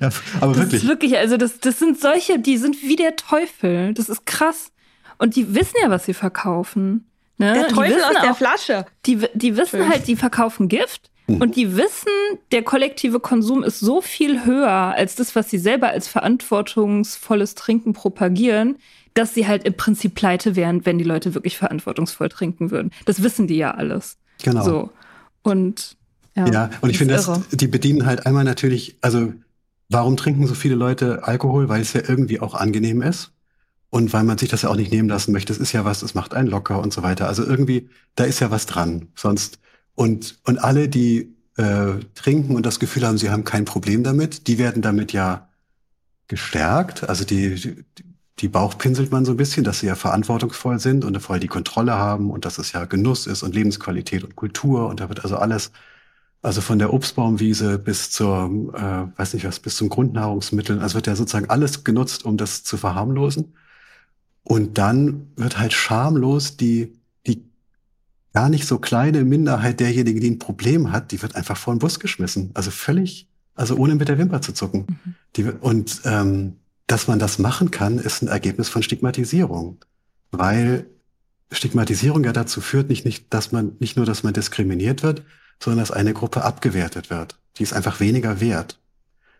[0.00, 0.82] ja, aber das wirklich.
[0.82, 3.94] Ist wirklich, also das, das sind solche, die sind wie der Teufel.
[3.94, 4.70] Das ist krass.
[5.16, 7.06] Und die wissen ja, was sie verkaufen.
[7.38, 7.52] Ne?
[7.54, 8.86] Der Teufel aus der Flasche.
[9.06, 9.88] Die, die wissen Schön.
[9.88, 11.10] halt, die verkaufen Gift.
[11.26, 11.40] Mhm.
[11.40, 12.10] Und die wissen,
[12.52, 17.92] der kollektive Konsum ist so viel höher als das, was sie selber als verantwortungsvolles Trinken
[17.92, 18.76] propagieren,
[19.14, 22.90] dass sie halt im Prinzip pleite wären, wenn die Leute wirklich verantwortungsvoll trinken würden.
[23.06, 24.18] Das wissen die ja alles.
[24.42, 24.64] Genau.
[24.64, 24.90] So.
[25.42, 25.96] Und
[26.36, 27.20] ja, ja und ich finde,
[27.52, 29.32] die bedienen halt einmal natürlich, also
[29.88, 31.68] warum trinken so viele Leute Alkohol?
[31.68, 33.33] Weil es ja irgendwie auch angenehm ist
[33.94, 35.52] und weil man sich das ja auch nicht nehmen lassen möchte.
[35.52, 37.28] Es ist ja was, es macht einen locker und so weiter.
[37.28, 39.06] Also irgendwie, da ist ja was dran.
[39.14, 39.60] Sonst
[39.94, 44.48] und und alle, die äh, trinken und das Gefühl haben, sie haben kein Problem damit,
[44.48, 45.48] die werden damit ja
[46.26, 47.08] gestärkt.
[47.08, 47.84] Also die, die
[48.40, 51.46] die Bauch pinselt man so ein bisschen, dass sie ja verantwortungsvoll sind und voll die
[51.46, 55.22] Kontrolle haben und dass es ja Genuss ist und Lebensqualität und Kultur und da wird
[55.22, 55.70] also alles,
[56.42, 61.06] also von der Obstbaumwiese bis zur, äh, weiß nicht was, bis zum Grundnahrungsmittel, also wird
[61.06, 63.54] ja sozusagen alles genutzt, um das zu verharmlosen.
[64.44, 66.92] Und dann wird halt schamlos die,
[67.26, 67.44] die
[68.32, 71.78] gar nicht so kleine Minderheit derjenigen, die ein Problem hat, die wird einfach vor den
[71.78, 72.50] Bus geschmissen.
[72.54, 74.86] Also völlig, also ohne mit der Wimper zu zucken.
[74.86, 75.14] Mhm.
[75.36, 79.78] Die, und ähm, dass man das machen kann, ist ein Ergebnis von Stigmatisierung.
[80.30, 80.86] Weil
[81.50, 85.22] Stigmatisierung ja dazu führt, nicht, nicht, dass man, nicht nur, dass man diskriminiert wird,
[85.62, 87.38] sondern dass eine Gruppe abgewertet wird.
[87.56, 88.78] Die ist einfach weniger wert.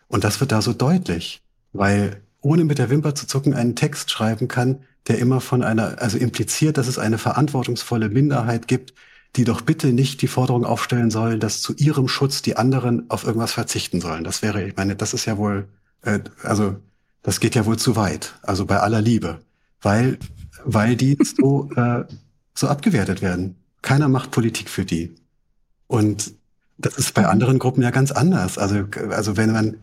[0.06, 4.10] Und das wird da so deutlich, weil ohne mit der Wimper zu zucken einen Text
[4.10, 8.94] schreiben kann, der immer von einer, also impliziert, dass es eine verantwortungsvolle Minderheit gibt,
[9.36, 13.24] die doch bitte nicht die Forderung aufstellen sollen, dass zu ihrem Schutz die anderen auf
[13.24, 14.24] irgendwas verzichten sollen.
[14.24, 15.68] Das wäre, ich meine, das ist ja wohl,
[16.02, 16.76] äh, also
[17.22, 18.34] das geht ja wohl zu weit.
[18.42, 19.40] Also bei aller Liebe,
[19.82, 20.18] weil
[20.64, 22.04] weil die so äh,
[22.54, 23.56] so abgewertet werden.
[23.82, 25.14] Keiner macht Politik für die.
[25.88, 26.34] Und
[26.78, 28.56] das ist bei anderen Gruppen ja ganz anders.
[28.56, 29.76] Also also wenn man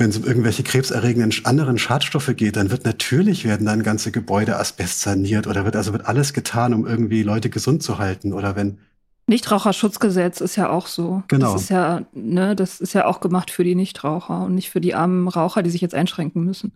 [0.00, 4.56] wenn es um irgendwelche krebserregenden anderen Schadstoffe geht, dann wird natürlich werden dann ganze Gebäude
[4.56, 8.56] Asbest saniert oder wird also wird alles getan, um irgendwie Leute gesund zu halten oder
[8.56, 8.78] wenn
[9.26, 11.22] Nichtraucherschutzgesetz ist ja auch so.
[11.28, 11.52] Genau.
[11.52, 14.80] Das ist ja, ne, das ist ja auch gemacht für die Nichtraucher und nicht für
[14.80, 16.72] die armen Raucher, die sich jetzt einschränken müssen.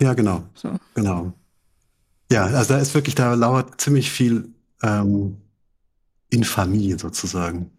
[0.00, 0.44] Ja, genau.
[0.54, 0.78] So.
[0.94, 1.34] Genau.
[2.30, 4.48] Ja, also da ist wirklich, da lauert ziemlich viel
[4.82, 5.36] ähm,
[6.30, 7.70] Infamie sozusagen.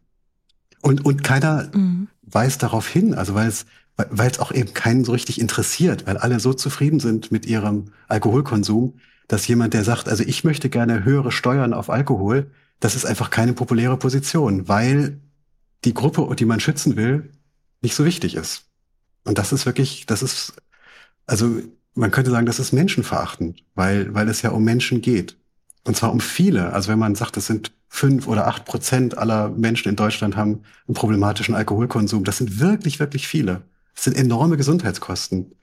[0.82, 2.10] Und, und keiner mhm.
[2.21, 3.65] weist darauf hin, also weil es
[3.97, 7.86] weil es auch eben keinen so richtig interessiert, weil alle so zufrieden sind mit ihrem
[8.08, 8.95] Alkoholkonsum,
[9.27, 13.29] dass jemand, der sagt, also ich möchte gerne höhere Steuern auf Alkohol, das ist einfach
[13.29, 15.19] keine populäre Position, weil
[15.86, 17.32] die Gruppe, die man schützen will,
[17.82, 18.65] nicht so wichtig ist.
[19.23, 20.53] Und das ist wirklich, das ist,
[21.25, 21.62] also
[21.93, 25.38] man könnte sagen, das ist menschenverachtend, weil, weil es ja um Menschen geht.
[25.86, 26.73] Und zwar um viele.
[26.73, 30.63] Also wenn man sagt, es sind fünf oder acht Prozent aller Menschen in Deutschland haben
[30.88, 33.62] einen problematischen Alkoholkonsum, das sind wirklich, wirklich viele.
[33.95, 35.56] Das sind enorme Gesundheitskosten.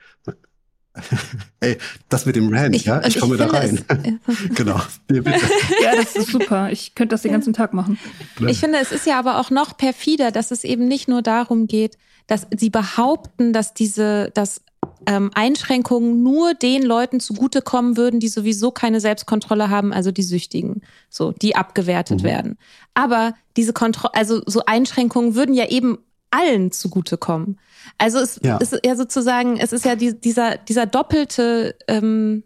[1.61, 3.85] Ey, das mit dem Rand, ich, ja, ich komme ich da rein.
[3.89, 4.81] Es, genau.
[5.11, 6.71] ja, das ist super.
[6.71, 7.99] Ich könnte das den ganzen Tag machen.
[8.47, 11.67] Ich finde, es ist ja aber auch noch perfider, dass es eben nicht nur darum
[11.67, 14.63] geht, dass sie behaupten, dass diese, dass
[15.07, 20.83] ähm, Einschränkungen nur den Leuten zugutekommen würden, die sowieso keine Selbstkontrolle haben, also die Süchtigen,
[21.09, 22.27] so, die abgewertet mhm.
[22.27, 22.59] werden.
[22.95, 25.99] Aber diese Kontrolle, also so Einschränkungen würden ja eben
[26.31, 27.59] allen zugutekommen.
[27.99, 28.57] Also es ja.
[28.59, 32.45] ist ja sozusagen, es ist ja die, dieser, dieser doppelte, ähm,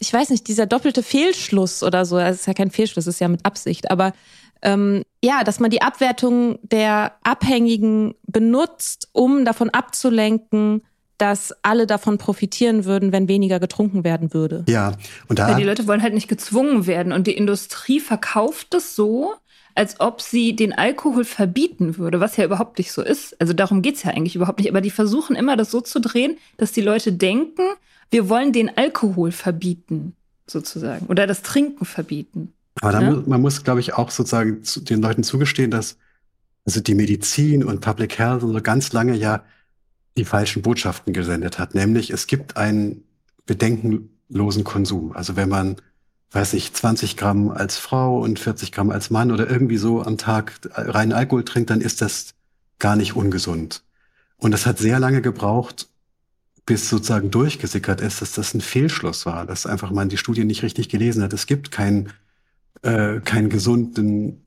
[0.00, 2.18] ich weiß nicht, dieser doppelte Fehlschluss oder so.
[2.18, 4.12] Es ist ja kein Fehlschluss, es ist ja mit Absicht, aber
[4.62, 10.82] ähm, ja, dass man die Abwertung der Abhängigen benutzt, um davon abzulenken,
[11.16, 14.64] dass alle davon profitieren würden, wenn weniger getrunken werden würde.
[14.68, 14.92] Ja,
[15.26, 15.48] und da.
[15.48, 19.34] Weil die Leute wollen halt nicht gezwungen werden und die Industrie verkauft es so,
[19.78, 23.40] als ob sie den Alkohol verbieten würde, was ja überhaupt nicht so ist.
[23.40, 24.68] Also darum geht's ja eigentlich überhaupt nicht.
[24.68, 27.62] Aber die versuchen immer, das so zu drehen, dass die Leute denken,
[28.10, 30.16] wir wollen den Alkohol verbieten,
[30.48, 31.06] sozusagen.
[31.06, 32.52] Oder das Trinken verbieten.
[32.80, 33.10] Aber ja?
[33.10, 35.96] muss, man muss, glaube ich, auch sozusagen zu den Leuten zugestehen, dass
[36.66, 39.44] also die Medizin und Public Health so ganz lange ja
[40.16, 41.76] die falschen Botschaften gesendet hat.
[41.76, 43.04] Nämlich, es gibt einen
[43.46, 45.12] bedenkenlosen Konsum.
[45.12, 45.76] Also wenn man,
[46.32, 50.18] weiß ich, 20 Gramm als Frau und 40 Gramm als Mann oder irgendwie so am
[50.18, 52.34] Tag reinen Alkohol trinkt, dann ist das
[52.78, 53.82] gar nicht ungesund.
[54.36, 55.88] Und das hat sehr lange gebraucht,
[56.66, 60.62] bis sozusagen durchgesickert ist, dass das ein Fehlschluss war, dass einfach man die Studie nicht
[60.62, 61.32] richtig gelesen hat.
[61.32, 62.12] Es gibt keinen
[62.82, 64.44] äh, keinen gesunden,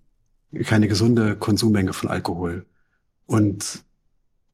[0.66, 2.66] keine gesunde Konsummenge von Alkohol.
[3.26, 3.84] Und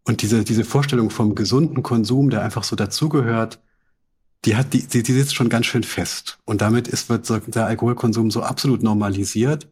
[0.06, 3.60] und diese, diese Vorstellung vom gesunden Konsum, der einfach so dazugehört,
[4.48, 6.40] die hat, die, die, die sitzt schon ganz schön fest.
[6.46, 9.68] Und damit ist, wird der Alkoholkonsum so absolut normalisiert.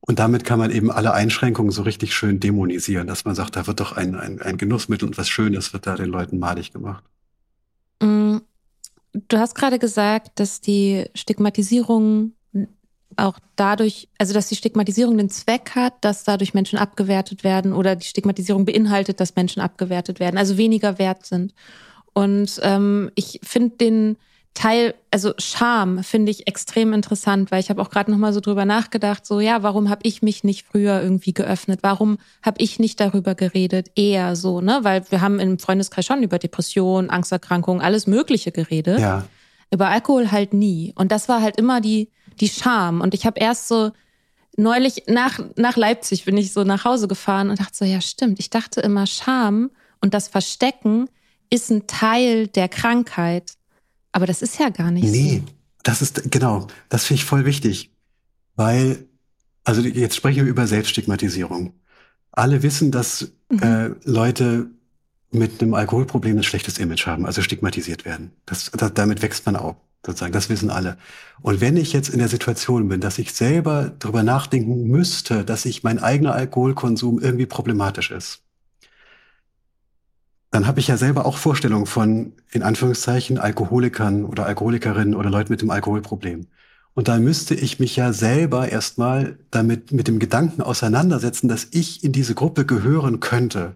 [0.00, 3.66] Und damit kann man eben alle Einschränkungen so richtig schön dämonisieren, dass man sagt, da
[3.66, 7.02] wird doch ein, ein, ein Genussmittel und was Schönes wird da den Leuten malig gemacht.
[8.02, 8.36] Mm,
[9.14, 12.32] du hast gerade gesagt, dass die Stigmatisierung
[13.16, 17.96] auch dadurch, also dass die Stigmatisierung den Zweck hat, dass dadurch Menschen abgewertet werden oder
[17.96, 21.54] die Stigmatisierung beinhaltet, dass Menschen abgewertet werden, also weniger wert sind.
[22.14, 24.16] Und ähm, ich finde den
[24.54, 28.40] Teil, also Scham finde ich extrem interessant, weil ich habe auch gerade noch mal so
[28.40, 31.80] drüber nachgedacht, so ja, warum habe ich mich nicht früher irgendwie geöffnet?
[31.82, 33.90] Warum habe ich nicht darüber geredet?
[33.96, 39.00] Eher so, ne, weil wir haben im Freundeskreis schon über Depressionen, Angsterkrankungen, alles Mögliche geredet.
[39.00, 39.24] Ja.
[39.72, 40.92] Über Alkohol halt nie.
[40.94, 42.08] Und das war halt immer die
[42.40, 43.00] die Scham.
[43.00, 43.92] Und ich habe erst so
[44.56, 48.38] neulich nach, nach Leipzig bin ich so nach Hause gefahren und dachte so, ja stimmt,
[48.38, 51.08] ich dachte immer, Scham und das Verstecken
[51.54, 53.52] ist ein Teil der Krankheit.
[54.12, 55.52] Aber das ist ja gar nicht nee, so.
[55.82, 57.90] das ist, genau, das finde ich voll wichtig.
[58.56, 59.06] Weil,
[59.64, 61.74] also jetzt sprechen wir über Selbststigmatisierung.
[62.30, 63.58] Alle wissen, dass mhm.
[63.60, 64.70] äh, Leute
[65.30, 68.30] mit einem Alkoholproblem ein schlechtes Image haben, also stigmatisiert werden.
[68.46, 70.32] Das, das, damit wächst man auf sozusagen.
[70.32, 70.96] Das wissen alle.
[71.40, 75.64] Und wenn ich jetzt in der Situation bin, dass ich selber darüber nachdenken müsste, dass
[75.64, 78.43] ich mein eigener Alkoholkonsum irgendwie problematisch ist,
[80.54, 85.52] dann habe ich ja selber auch Vorstellungen von, in Anführungszeichen, Alkoholikern oder Alkoholikerinnen oder Leuten
[85.52, 86.46] mit dem Alkoholproblem.
[86.94, 92.04] Und da müsste ich mich ja selber erstmal damit mit dem Gedanken auseinandersetzen, dass ich
[92.04, 93.74] in diese Gruppe gehören könnte.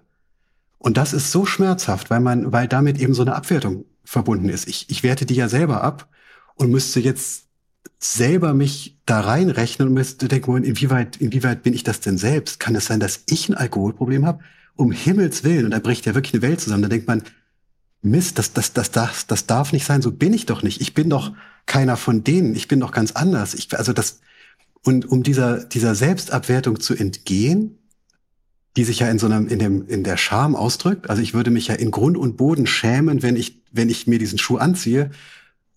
[0.79, 4.69] Und das ist so schmerzhaft, weil man, weil damit eben so eine Abwertung verbunden ist.
[4.69, 6.09] Ich, ich werte die ja selber ab
[6.55, 7.47] und müsste jetzt
[7.99, 12.61] selber mich da reinrechnen und müsste denken, inwieweit, inwieweit bin ich das denn selbst?
[12.61, 14.45] Kann es sein, dass ich ein Alkoholproblem habe?
[14.79, 16.83] Um Himmels Willen, und da bricht ja wirklich eine Welt zusammen.
[16.83, 17.23] Da denkt man,
[18.01, 20.81] Mist, das, das, das, das, das darf nicht sein, so bin ich doch nicht.
[20.81, 21.33] Ich bin doch
[21.67, 23.55] keiner von denen, ich bin doch ganz anders.
[23.55, 24.21] Ich, also das,
[24.85, 27.77] und um dieser, dieser Selbstabwertung zu entgehen,
[28.77, 31.11] die sich ja in so einem, in dem, in der Scham ausdrückt.
[31.11, 34.21] Also ich würde mich ja in Grund und Boden schämen, wenn ich, wenn ich mir
[34.21, 35.11] diesen Schuh anziehe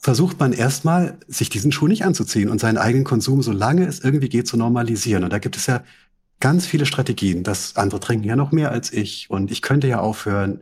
[0.01, 4.29] versucht man erstmal, sich diesen Schuh nicht anzuziehen und seinen eigenen Konsum, solange es irgendwie
[4.29, 5.23] geht, zu normalisieren.
[5.23, 5.83] Und da gibt es ja
[6.41, 7.43] ganz viele Strategien.
[7.43, 10.61] dass andere trinken ja noch mehr als ich und ich könnte ja aufhören,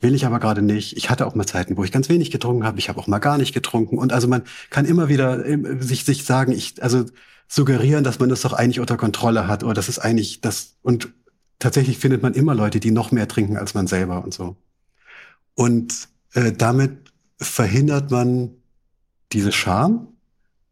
[0.00, 0.96] will ich aber gerade nicht.
[0.96, 2.78] Ich hatte auch mal Zeiten, wo ich ganz wenig getrunken habe.
[2.78, 3.98] Ich habe auch mal gar nicht getrunken.
[3.98, 7.06] Und also man kann immer wieder ähm, sich, sich sagen, ich, also
[7.48, 11.08] suggerieren, dass man das doch eigentlich unter Kontrolle hat oder das ist eigentlich das und
[11.58, 14.56] tatsächlich findet man immer Leute, die noch mehr trinken als man selber und so.
[15.54, 18.50] Und äh, damit verhindert man
[19.32, 20.08] diese Scham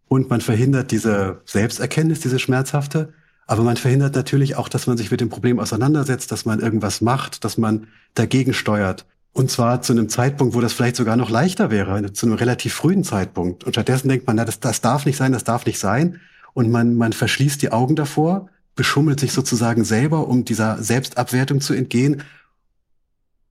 [0.08, 3.14] und man verhindert diese Selbsterkenntnis, diese schmerzhafte.
[3.46, 7.00] Aber man verhindert natürlich auch, dass man sich mit dem Problem auseinandersetzt, dass man irgendwas
[7.00, 9.04] macht, dass man dagegen steuert.
[9.32, 12.74] Und zwar zu einem Zeitpunkt, wo das vielleicht sogar noch leichter wäre, zu einem relativ
[12.74, 13.64] frühen Zeitpunkt.
[13.64, 16.20] Und stattdessen denkt man, na, das, das darf nicht sein, das darf nicht sein.
[16.52, 21.72] Und man, man verschließt die Augen davor, beschummelt sich sozusagen selber, um dieser Selbstabwertung zu
[21.72, 22.22] entgehen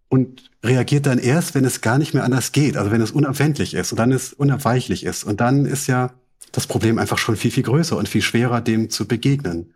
[0.07, 3.73] und reagiert dann erst, wenn es gar nicht mehr anders geht, also wenn es unabwendlich
[3.73, 5.23] ist und dann es unabweichlich ist.
[5.23, 6.11] Und dann ist ja
[6.51, 9.73] das Problem einfach schon viel, viel größer und viel schwerer, dem zu begegnen.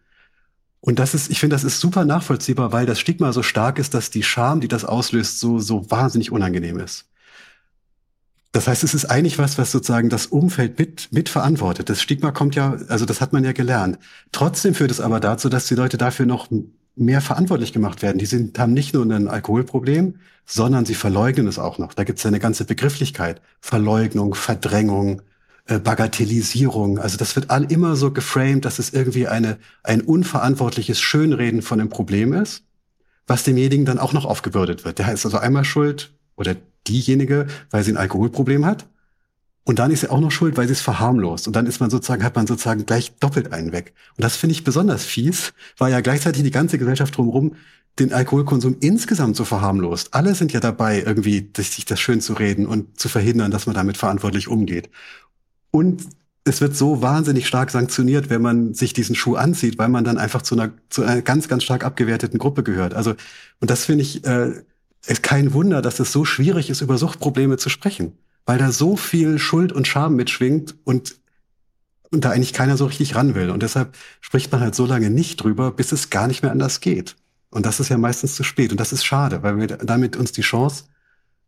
[0.86, 3.95] Und das ist, ich finde, das ist super nachvollziehbar, weil das Stigma so stark ist,
[3.95, 7.06] dass die Scham, die das auslöst, so, so wahnsinnig unangenehm ist.
[8.52, 11.89] Das heißt, es ist eigentlich was, was sozusagen das Umfeld mit, mit verantwortet.
[11.89, 13.98] Das Stigma kommt ja, also das hat man ja gelernt.
[14.32, 16.50] Trotzdem führt es aber dazu, dass die Leute dafür noch
[16.95, 18.19] mehr verantwortlich gemacht werden.
[18.19, 21.95] Die sind, haben nicht nur ein Alkoholproblem, sondern sie verleugnen es auch noch.
[21.95, 23.41] Da gibt es eine ganze Begrifflichkeit.
[23.60, 25.24] Verleugnung, Verdrängung,
[25.67, 26.99] äh, Bagatellisierung.
[26.99, 31.80] Also das wird all immer so geframed, dass es irgendwie eine, ein unverantwortliches Schönreden von
[31.80, 32.63] einem Problem ist,
[33.28, 34.99] was demjenigen dann auch noch aufgebürdet wird.
[34.99, 36.56] Der ist also einmal schuld oder
[36.88, 38.86] diejenige, weil sie ein Alkoholproblem hat.
[39.63, 41.47] Und dann ist sie auch noch schuld, weil sie es verharmlost.
[41.47, 43.93] Und dann ist man sozusagen, hat man sozusagen gleich doppelt einen weg.
[44.15, 47.56] Und das finde ich besonders fies, weil ja gleichzeitig die ganze Gesellschaft drumherum
[47.97, 50.13] den Alkoholkonsum insgesamt so verharmlost.
[50.13, 53.75] Alle sind ja dabei, irgendwie sich das schön zu reden und zu verhindern, dass man
[53.75, 54.89] damit verantwortlich umgeht.
[55.76, 56.04] Und
[56.44, 60.18] es wird so wahnsinnig stark sanktioniert, wenn man sich diesen Schuh anzieht, weil man dann
[60.18, 62.94] einfach zu einer, zu einer ganz, ganz stark abgewerteten Gruppe gehört.
[62.94, 63.16] Also,
[63.60, 64.52] und das finde ich, äh,
[65.08, 68.14] ist kein Wunder, dass es so schwierig ist, über Suchtprobleme zu sprechen
[68.46, 71.16] weil da so viel Schuld und Scham mitschwingt und,
[72.12, 73.50] und da eigentlich keiner so richtig ran will.
[73.50, 76.80] Und deshalb spricht man halt so lange nicht drüber, bis es gar nicht mehr anders
[76.80, 77.16] geht.
[77.50, 78.72] Und das ist ja meistens zu spät.
[78.72, 80.86] Und das ist schade, weil wir damit uns die Chance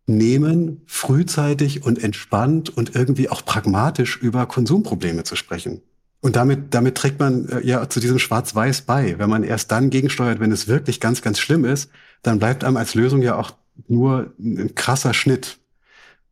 [0.08, 5.82] nehmen, frühzeitig und entspannt und irgendwie auch pragmatisch über Konsumprobleme zu sprechen.
[6.22, 9.20] Und damit, damit trägt man äh, ja zu diesem Schwarz-Weiß bei.
[9.20, 11.91] Wenn man erst dann gegensteuert, wenn es wirklich ganz, ganz schlimm ist,
[12.24, 13.52] dann bleibt einem als Lösung ja auch
[13.88, 15.60] nur ein krasser Schnitt.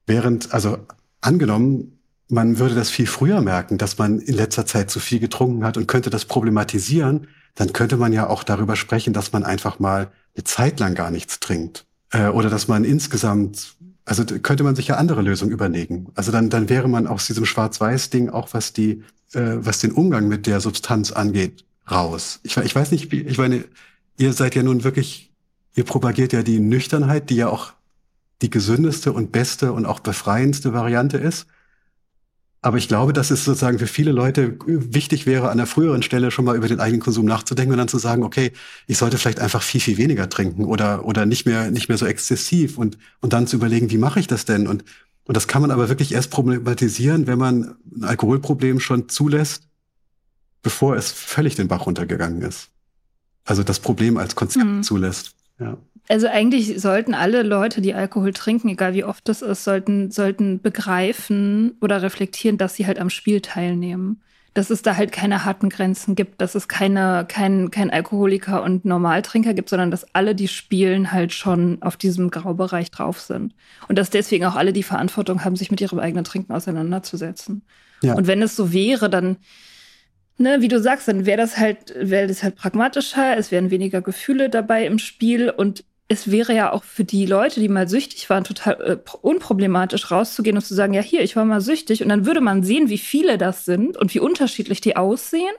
[0.07, 0.79] Während, also
[1.21, 5.63] angenommen, man würde das viel früher merken, dass man in letzter Zeit zu viel getrunken
[5.63, 9.79] hat und könnte das problematisieren, dann könnte man ja auch darüber sprechen, dass man einfach
[9.79, 11.84] mal eine Zeit lang gar nichts trinkt.
[12.11, 16.07] Äh, oder dass man insgesamt, also könnte man sich ja andere Lösungen überlegen.
[16.15, 20.27] Also dann, dann wäre man aus diesem Schwarz-Weiß-Ding auch, was die, äh, was den Umgang
[20.27, 22.39] mit der Substanz angeht, raus.
[22.43, 23.65] Ich, ich weiß nicht, ich meine,
[24.17, 25.31] ihr seid ja nun wirklich,
[25.75, 27.73] ihr propagiert ja die Nüchternheit, die ja auch
[28.41, 31.47] die gesündeste und beste und auch befreiendste Variante ist.
[32.65, 36.31] Aber ich glaube, dass es sozusagen für viele Leute wichtig wäre, an der früheren Stelle
[36.31, 38.53] schon mal über den eigenen Konsum nachzudenken und dann zu sagen, okay,
[38.87, 42.07] ich sollte vielleicht einfach viel, viel weniger trinken oder, oder nicht mehr, nicht mehr so
[42.07, 44.65] exzessiv und, und dann zu überlegen, wie mache ich das denn?
[44.65, 44.83] Und,
[45.25, 49.67] und das kann man aber wirklich erst problematisieren, wenn man ein Alkoholproblem schon zulässt,
[50.63, 52.69] bevor es völlig den Bach runtergegangen ist.
[53.43, 54.81] Also das Problem als Konzept mhm.
[54.81, 55.35] zulässt.
[55.59, 55.77] Ja.
[56.07, 60.61] Also eigentlich sollten alle Leute, die Alkohol trinken, egal wie oft das ist, sollten, sollten
[60.61, 64.21] begreifen oder reflektieren, dass sie halt am Spiel teilnehmen.
[64.53, 68.85] Dass es da halt keine harten Grenzen gibt, dass es keine, kein, kein Alkoholiker und
[68.85, 73.53] Normaltrinker gibt, sondern dass alle, die spielen, halt schon auf diesem Graubereich drauf sind.
[73.89, 77.63] Und dass deswegen auch alle die Verantwortung haben, sich mit ihrem eigenen Trinken auseinanderzusetzen.
[78.01, 78.13] Ja.
[78.13, 79.37] Und wenn es so wäre, dann,
[80.37, 84.01] ne, wie du sagst, dann wäre das halt, wäre das halt pragmatischer, es wären weniger
[84.01, 88.29] Gefühle dabei im Spiel und es wäre ja auch für die Leute, die mal süchtig
[88.29, 92.03] waren, total äh, unproblematisch rauszugehen und zu sagen, ja, hier, ich war mal süchtig.
[92.03, 95.53] Und dann würde man sehen, wie viele das sind und wie unterschiedlich die aussehen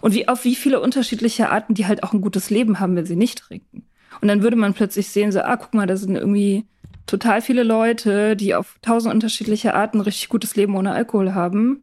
[0.00, 3.06] und wie auf wie viele unterschiedliche Arten die halt auch ein gutes Leben haben, wenn
[3.06, 3.88] sie nicht trinken.
[4.20, 6.64] Und dann würde man plötzlich sehen, so, ah, guck mal, da sind irgendwie
[7.06, 11.82] total viele Leute, die auf tausend unterschiedliche Arten richtig gutes Leben ohne Alkohol haben.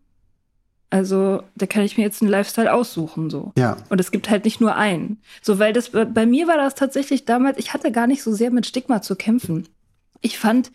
[0.90, 3.52] Also da kann ich mir jetzt einen Lifestyle aussuchen so.
[3.58, 3.78] Ja.
[3.90, 5.20] Und es gibt halt nicht nur einen.
[5.42, 8.52] So, weil das bei mir war das tatsächlich damals, ich hatte gar nicht so sehr
[8.52, 9.68] mit Stigma zu kämpfen.
[10.22, 10.72] Ich fand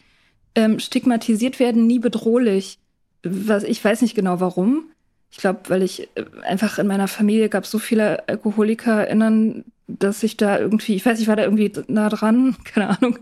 [0.54, 2.78] ähm, stigmatisiert werden nie bedrohlich.
[3.22, 4.84] Was ich weiß nicht genau warum.
[5.30, 10.36] Ich glaube, weil ich äh, einfach in meiner Familie gab so viele AlkoholikerInnen, dass ich
[10.36, 13.18] da irgendwie, ich weiß, ich war da irgendwie nah dran, keine Ahnung.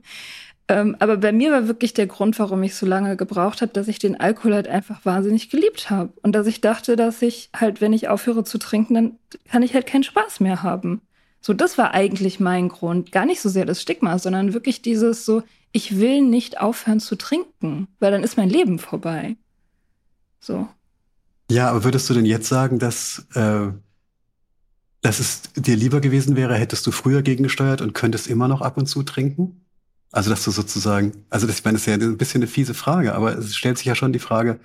[0.70, 3.88] Ähm, aber bei mir war wirklich der Grund, warum ich so lange gebraucht habe, dass
[3.88, 6.12] ich den Alkohol halt einfach wahnsinnig geliebt habe.
[6.22, 9.12] Und dass ich dachte, dass ich halt, wenn ich aufhöre zu trinken, dann
[9.50, 11.00] kann ich halt keinen Spaß mehr haben.
[11.40, 13.12] So, das war eigentlich mein Grund.
[13.12, 17.16] Gar nicht so sehr das Stigma, sondern wirklich dieses so, ich will nicht aufhören zu
[17.16, 19.36] trinken, weil dann ist mein Leben vorbei.
[20.38, 20.68] So.
[21.50, 23.68] Ja, aber würdest du denn jetzt sagen, dass, äh,
[25.00, 28.76] dass es dir lieber gewesen wäre, hättest du früher gegengesteuert und könntest immer noch ab
[28.76, 29.64] und zu trinken?
[30.10, 32.74] Also, dass du sozusagen, also das, ich meine, das ist ja ein bisschen eine fiese
[32.74, 34.58] Frage, aber es stellt sich ja schon die Frage,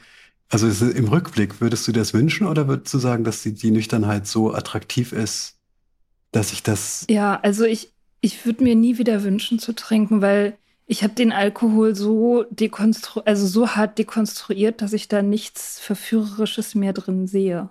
[0.50, 3.72] also im Rückblick, würdest du dir das wünschen oder würdest du sagen, dass die, die
[3.72, 5.56] Nüchternheit so attraktiv ist,
[6.32, 7.06] dass ich das.
[7.10, 11.32] Ja, also ich, ich würde mir nie wieder wünschen zu trinken, weil ich habe den
[11.32, 17.70] Alkohol so dekonstru also so hart dekonstruiert, dass ich da nichts Verführerisches mehr drin sehe.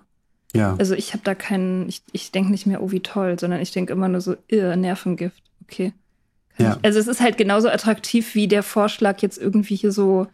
[0.55, 0.75] Ja.
[0.77, 3.71] Also ich habe da keinen, ich, ich denke nicht mehr, oh wie toll, sondern ich
[3.71, 5.41] denke immer nur so, irr, Nervengift.
[5.63, 5.93] Okay.
[6.57, 6.77] Ja.
[6.83, 10.27] Also es ist halt genauso attraktiv wie der Vorschlag, jetzt irgendwie hier so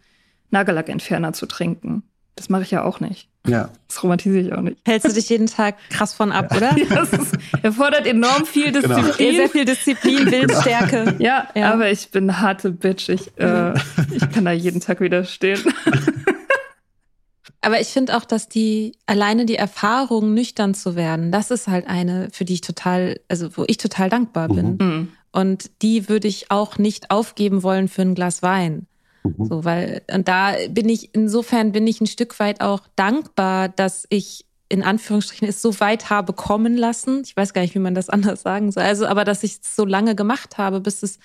[0.50, 2.02] Nagellackentferner zu trinken.
[2.36, 3.28] Das mache ich ja auch nicht.
[3.46, 3.70] Ja.
[3.88, 4.78] Das romantisiere ich auch nicht.
[4.86, 6.76] Hältst du dich jeden Tag krass von ab, oder?
[6.76, 8.96] Ja, das ist, erfordert enorm viel genau.
[8.96, 9.28] Disziplin.
[9.28, 9.38] Genau.
[9.38, 11.04] Sehr viel Disziplin, Willensstärke.
[11.04, 11.16] Genau.
[11.18, 13.08] Ja, ja, aber ich bin eine harte Bitch.
[13.08, 13.74] Ich, äh,
[14.10, 15.60] ich kann da jeden Tag widerstehen.
[17.62, 21.86] Aber ich finde auch, dass die alleine die Erfahrung, nüchtern zu werden, das ist halt
[21.88, 24.76] eine, für die ich total, also wo ich total dankbar bin.
[24.80, 25.08] Mhm.
[25.32, 28.86] Und die würde ich auch nicht aufgeben wollen für ein Glas Wein.
[29.22, 29.44] Mhm.
[29.44, 34.06] So, weil, und da bin ich, insofern bin ich ein Stück weit auch dankbar, dass
[34.10, 37.22] ich in Anführungsstrichen es so weit habe kommen lassen.
[37.24, 38.82] Ich weiß gar nicht, wie man das anders sagen soll.
[38.82, 41.18] Also, aber dass ich es so lange gemacht habe, bis es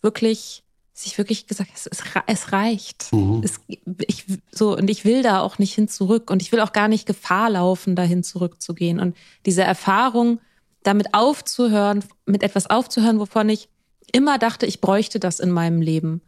[0.00, 3.12] wirklich dass ich wirklich gesagt habe, es, es reicht.
[3.12, 3.40] Mhm.
[3.42, 3.60] Es,
[4.06, 6.30] ich, so, und ich will da auch nicht hin zurück.
[6.30, 9.00] Und ich will auch gar nicht Gefahr laufen, dahin zurückzugehen.
[9.00, 10.40] Und diese Erfahrung,
[10.82, 13.68] damit aufzuhören, mit etwas aufzuhören, wovon ich
[14.12, 16.22] immer dachte, ich bräuchte das in meinem Leben.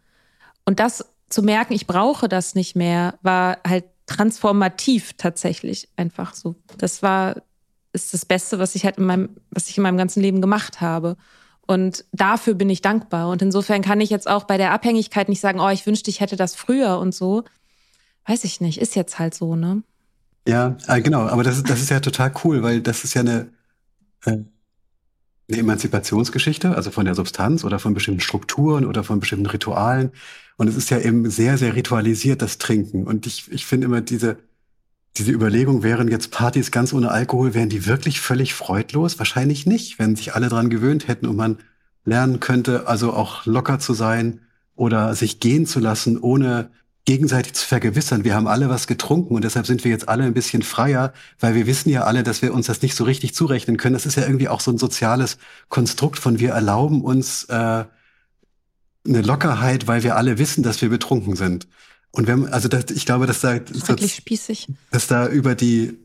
[0.65, 6.55] Und das zu merken, ich brauche das nicht mehr, war halt transformativ tatsächlich einfach so.
[6.79, 7.43] Das war,
[7.93, 10.81] ist das Beste, was ich halt in meinem, was ich in meinem ganzen Leben gemacht
[10.81, 11.17] habe.
[11.67, 13.31] Und dafür bin ich dankbar.
[13.31, 16.21] Und insofern kann ich jetzt auch bei der Abhängigkeit nicht sagen, oh, ich wünschte, ich
[16.21, 17.45] hätte das früher und so.
[18.27, 19.83] Weiß ich nicht, ist jetzt halt so, ne?
[20.47, 23.23] Ja, äh, genau, aber das ist, das ist ja total cool, weil das ist ja
[23.23, 23.49] eine,
[24.27, 24.47] eine
[25.49, 30.11] Emanzipationsgeschichte, also von der Substanz oder von bestimmten Strukturen oder von bestimmten Ritualen.
[30.57, 33.05] Und es ist ja eben sehr, sehr ritualisiert, das Trinken.
[33.05, 34.39] Und ich, ich finde immer diese,
[35.17, 39.19] diese Überlegung, wären jetzt Partys ganz ohne Alkohol, wären die wirklich völlig freudlos?
[39.19, 41.59] Wahrscheinlich nicht, wenn sich alle dran gewöhnt hätten und man
[42.05, 44.41] lernen könnte, also auch locker zu sein
[44.77, 46.71] oder sich gehen zu lassen, ohne
[47.05, 48.25] gegenseitig zu vergewissern.
[48.25, 51.55] Wir haben alle was getrunken und deshalb sind wir jetzt alle ein bisschen freier, weil
[51.55, 53.93] wir wissen ja alle, dass wir uns das nicht so richtig zurechnen können.
[53.93, 55.37] Das ist ja irgendwie auch so ein soziales
[55.69, 57.85] Konstrukt von wir erlauben uns äh,
[59.07, 61.67] eine Lockerheit, weil wir alle wissen, dass wir betrunken sind.
[62.11, 64.69] Und wenn, also das, ich glaube, dass da, das, spießig.
[64.91, 65.99] dass da über die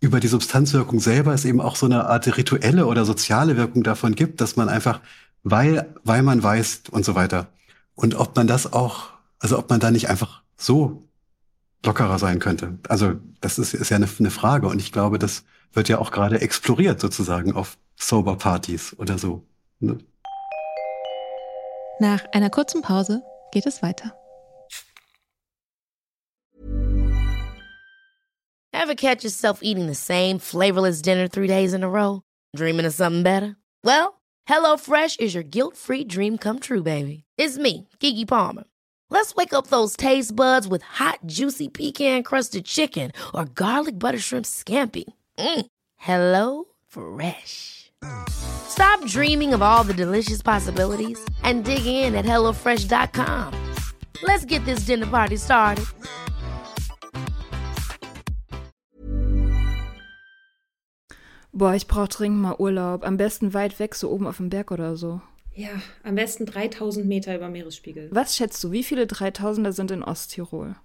[0.00, 4.14] über die Substanzwirkung selber es eben auch so eine Art rituelle oder soziale Wirkung davon
[4.14, 5.00] gibt, dass man einfach,
[5.42, 7.48] weil, weil man weiß und so weiter.
[7.94, 11.02] Und ob man das auch, also ob man da nicht einfach so
[11.84, 12.78] lockerer sein könnte.
[12.88, 16.10] Also das ist, ist ja eine, eine Frage und ich glaube, das wird ja auch
[16.10, 19.44] gerade exploriert sozusagen auf Sober-Partys oder so.
[19.80, 19.98] Ne?
[22.00, 23.22] Nach einer kurzen Pause
[23.52, 24.14] geht es weiter.
[28.72, 32.22] Ever catch yourself eating the same flavorless dinner three days in a row?
[32.54, 33.56] Dreaming of something better?
[33.82, 37.24] Well, HelloFresh is your guilt-free dream come true, baby.
[37.38, 38.64] It's me, Kiki Palmer.
[39.10, 44.46] Let's wake up those taste buds with hot, juicy pecan-crusted chicken or garlic butter shrimp
[44.46, 45.04] scampi.
[45.38, 45.66] Mm.
[45.96, 47.90] Hello Fresh.
[48.28, 53.52] Stop dreaming of all the delicious possibilities and dig in at HelloFresh.com.
[54.22, 55.86] Let's get this dinner party started.
[61.52, 63.02] Boah, ich brauche dringend mal Urlaub.
[63.02, 65.22] Am besten weit weg, so oben auf dem Berg oder so.
[65.56, 65.70] Ja,
[66.02, 68.10] am besten 3000 Meter über Meeresspiegel.
[68.12, 70.76] Was schätzt du, wie viele 3000er sind in Osttirol?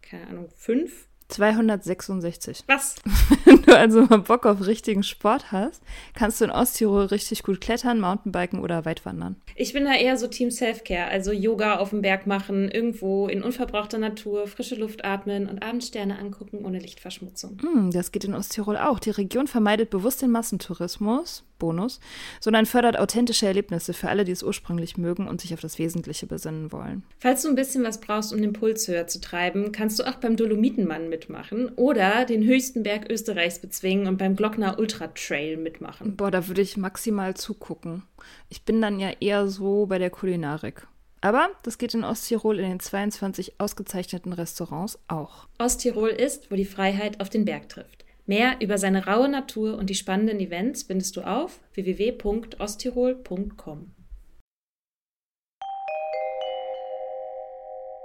[0.00, 1.09] Keine Ahnung, fünf?
[1.30, 2.64] 266.
[2.66, 2.96] Was?
[3.44, 5.82] Wenn du also mal Bock auf richtigen Sport hast,
[6.14, 9.36] kannst du in Osttirol richtig gut klettern, Mountainbiken oder Weitwandern.
[9.54, 13.42] Ich bin da eher so Team Selfcare, also Yoga auf dem Berg machen, irgendwo in
[13.42, 17.58] unverbrauchter Natur, frische Luft atmen und Abendsterne angucken ohne Lichtverschmutzung.
[17.62, 18.98] Mm, das geht in Osttirol auch.
[18.98, 22.00] Die Region vermeidet bewusst den Massentourismus, Bonus,
[22.40, 26.26] sondern fördert authentische Erlebnisse für alle, die es ursprünglich mögen und sich auf das Wesentliche
[26.26, 27.04] besinnen wollen.
[27.20, 30.16] Falls du ein bisschen was brauchst, um den Puls höher zu treiben, kannst du auch
[30.16, 36.16] beim Dolomitenmann mitmachen oder den höchsten Berg Österreichs bezwingen und beim Glockner Ultra Trail mitmachen.
[36.16, 38.04] Boah, da würde ich maximal zugucken.
[38.48, 40.86] Ich bin dann ja eher so bei der Kulinarik.
[41.20, 45.46] Aber das geht in Osttirol in den 22 ausgezeichneten Restaurants auch.
[45.58, 48.06] Osttirol ist, wo die Freiheit auf den Berg trifft.
[48.24, 53.90] Mehr über seine raue Natur und die spannenden Events findest du auf www.osttirol.com.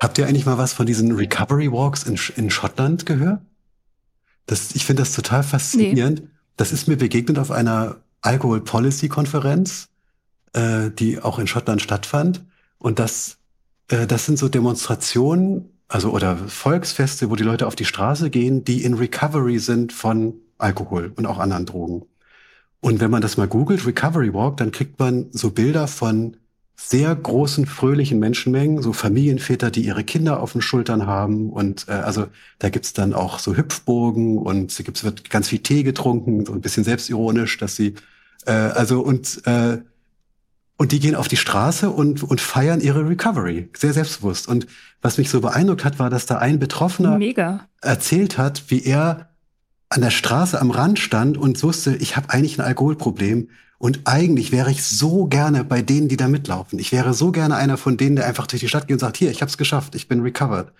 [0.02, 3.42] Habt ihr eigentlich mal was von diesen Recovery Walks in, in Schottland gehört?
[4.46, 6.22] Das, ich finde das total faszinierend.
[6.22, 6.28] Nee.
[6.58, 9.90] Das ist mir begegnet auf einer Alcohol Policy Konferenz,
[10.54, 12.46] äh, die auch in Schottland stattfand.
[12.78, 13.38] Und das,
[13.90, 18.64] äh, das sind so Demonstrationen, also oder Volksfeste, wo die Leute auf die Straße gehen,
[18.64, 22.06] die in Recovery sind von Alkohol und auch anderen Drogen.
[22.80, 26.38] Und wenn man das mal googelt, Recovery Walk, dann kriegt man so Bilder von
[26.76, 31.50] sehr großen, fröhlichen Menschenmengen, so Familienväter, die ihre Kinder auf den Schultern haben.
[31.50, 32.28] Und äh, also
[32.60, 36.54] da gibt's dann auch so Hüpfburgen und es gibt's, wird ganz viel Tee getrunken, so
[36.54, 37.96] ein bisschen selbstironisch, dass sie,
[38.46, 39.80] äh, also und äh,
[40.78, 44.48] und die gehen auf die Straße und, und feiern ihre Recovery, sehr selbstbewusst.
[44.48, 44.68] Und
[45.02, 47.68] was mich so beeindruckt hat, war, dass da ein Betroffener Mega.
[47.82, 49.30] erzählt hat, wie er
[49.88, 54.52] an der Straße am Rand stand und wusste, ich habe eigentlich ein Alkoholproblem und eigentlich
[54.52, 56.80] wäre ich so gerne bei denen, die da mitlaufen.
[56.80, 59.18] Ich wäre so gerne einer von denen, der einfach durch die Stadt geht und sagt,
[59.18, 60.72] hier, ich habe es geschafft, ich bin recovered.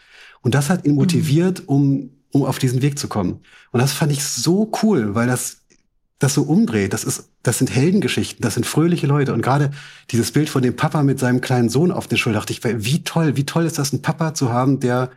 [0.42, 3.42] Und das hat ihn motiviert, um, um auf diesen Weg zu kommen.
[3.72, 5.58] Und das fand ich so cool, weil das
[6.20, 6.94] das so umdreht.
[6.94, 9.34] Das ist, das sind Heldengeschichten, das sind fröhliche Leute.
[9.34, 9.72] Und gerade
[10.12, 13.04] dieses Bild von dem Papa mit seinem kleinen Sohn auf der Schulter, dachte ich, wie
[13.04, 15.12] toll, wie toll ist das, einen Papa zu haben, der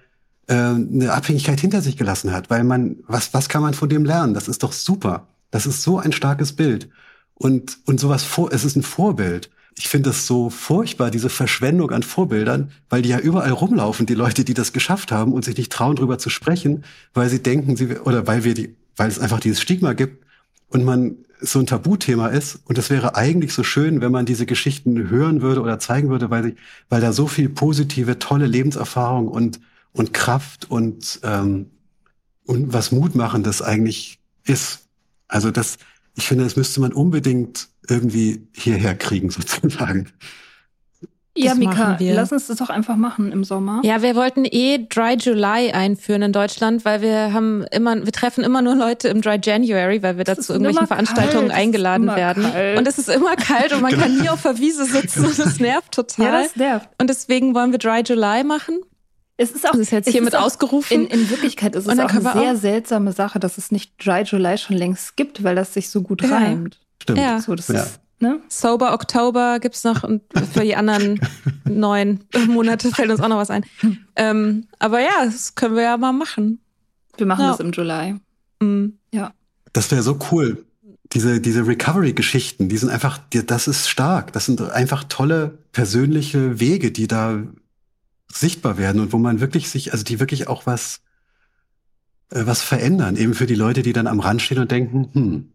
[0.48, 2.50] äh, eine Abhängigkeit hinter sich gelassen hat.
[2.50, 4.34] Weil man, was, was kann man von dem lernen?
[4.34, 5.28] Das ist doch super.
[5.50, 6.88] Das ist so ein starkes Bild.
[7.38, 9.48] Und, und sowas vor, es ist ein Vorbild.
[9.76, 14.14] ich finde das so furchtbar, diese Verschwendung an Vorbildern, weil die ja überall rumlaufen, die
[14.14, 16.84] Leute, die das geschafft haben und sich nicht trauen, drüber zu sprechen,
[17.14, 20.24] weil sie denken, sie, oder weil wir die, weil es einfach dieses Stigma gibt
[20.68, 22.60] und man so ein Tabuthema ist.
[22.64, 26.30] Und es wäre eigentlich so schön, wenn man diese Geschichten hören würde oder zeigen würde,
[26.30, 26.56] weil,
[26.88, 29.60] weil da so viel positive, tolle Lebenserfahrung und,
[29.92, 31.70] und Kraft und, ähm,
[32.44, 34.88] und was Mutmachendes eigentlich ist.
[35.28, 35.78] Also das,
[36.18, 40.08] ich finde, das müsste man unbedingt irgendwie hierher kriegen, sozusagen.
[41.36, 43.80] Ja, Mika, lass uns das doch einfach machen im Sommer.
[43.84, 48.42] Ja, wir wollten eh Dry July einführen in Deutschland, weil wir haben immer, wir treffen
[48.42, 51.60] immer nur Leute im Dry January, weil wir da zu irgendwelchen Veranstaltungen kalt.
[51.60, 52.42] eingeladen werden.
[52.42, 52.78] Kalt.
[52.78, 55.60] Und es ist immer kalt und man kann nie auf der Wiese sitzen und das
[55.60, 56.24] nervt total.
[56.26, 56.88] Ja, das nervt.
[57.00, 58.80] Und deswegen wollen wir Dry July machen.
[59.38, 60.92] Es ist auch, das ist jetzt hiermit ausgerufen.
[60.92, 64.58] In, in, Wirklichkeit ist es auch eine sehr seltsame Sache, dass es nicht Dry July
[64.58, 66.36] schon längst gibt, weil das sich so gut ja.
[66.36, 66.80] reimt.
[67.00, 67.20] Stimmt.
[67.20, 67.40] Ja.
[67.40, 67.82] So, das ja.
[67.82, 68.40] ist Ne?
[68.48, 70.22] Sober Oktober gibt's noch und
[70.52, 71.20] für die anderen
[71.64, 73.64] neun Monate fällt uns auch noch was ein.
[74.16, 76.58] Ähm, aber ja, das können wir ja mal machen.
[77.16, 77.50] Wir machen ja.
[77.52, 78.16] das im Juli.
[78.60, 78.98] Mhm.
[79.12, 79.32] Ja.
[79.72, 80.64] Das wäre so cool.
[81.12, 84.32] Diese, diese Recovery-Geschichten, die sind einfach, das ist stark.
[84.32, 87.44] Das sind einfach tolle persönliche Wege, die da
[88.32, 91.00] sichtbar werden und wo man wirklich sich, also die wirklich auch was,
[92.30, 95.52] äh, was verändern, eben für die Leute, die dann am Rand stehen und denken, hm,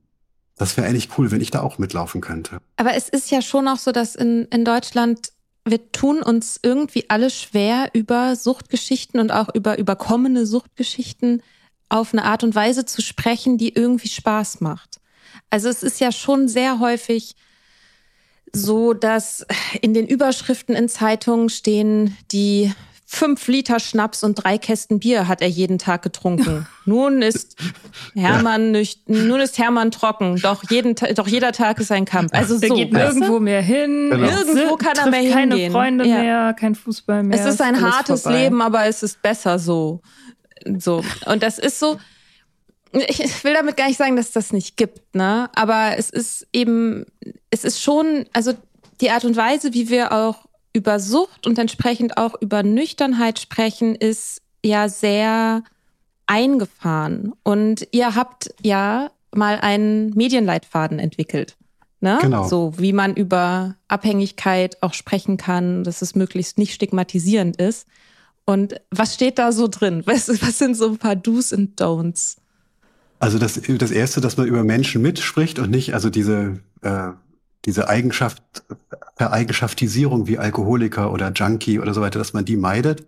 [0.56, 2.60] das wäre eigentlich cool, wenn ich da auch mitlaufen könnte.
[2.78, 5.34] Aber es ist ja schon auch so, dass in, in Deutschland
[5.66, 11.42] wir tun uns irgendwie alle schwer, über Suchtgeschichten und auch über überkommene Suchtgeschichten
[11.88, 15.00] auf eine Art und Weise zu sprechen, die irgendwie Spaß macht.
[15.50, 17.36] Also es ist ja schon sehr häufig
[18.56, 19.46] so, dass
[19.82, 22.72] in den Überschriften in Zeitungen stehen, die
[23.14, 26.68] fünf Liter Schnaps und drei Kästen Bier hat er jeden Tag getrunken.
[26.86, 27.56] Nun ist
[28.16, 28.80] Hermann ja.
[28.80, 30.38] nicht, nun ist Hermann trocken.
[30.42, 32.34] Doch jeden, doch jeder Tag ist ein Kampf.
[32.34, 34.10] Also der so, geht nirgendwo mehr hin.
[34.12, 34.26] Genau.
[34.26, 35.50] Nirgendwo kann er mehr hingehen.
[35.50, 36.18] Keine Freunde ja.
[36.20, 37.40] mehr, kein Fußball mehr.
[37.40, 38.44] Es ist ein hartes vorbei.
[38.44, 40.02] Leben, aber es ist besser so.
[40.80, 41.04] So.
[41.26, 42.00] Und das ist so,
[42.94, 45.50] ich will damit gar nicht sagen, dass das nicht gibt, ne?
[45.56, 47.06] Aber es ist eben,
[47.50, 48.54] es ist schon, also
[49.02, 53.96] die Art und Weise, wie wir auch über Sucht und entsprechend auch über Nüchternheit sprechen,
[53.96, 55.64] ist ja sehr
[56.26, 57.34] eingefahren.
[57.44, 61.58] Und ihr habt ja mal einen Medienleitfaden entwickelt.
[62.00, 62.18] Ne?
[62.22, 62.48] Genau.
[62.48, 67.88] So wie man über Abhängigkeit auch sprechen kann, dass es möglichst nicht stigmatisierend ist.
[68.46, 70.04] Und was steht da so drin?
[70.06, 72.38] Was, was sind so ein paar Do's und Don'ts?
[73.24, 77.12] Also das, das Erste, dass man über Menschen mitspricht und nicht, also diese äh,
[77.66, 78.42] diese Eigenschaft,
[79.16, 83.06] Vereigenschaftisierung wie Alkoholiker oder Junkie oder so weiter, dass man die meidet.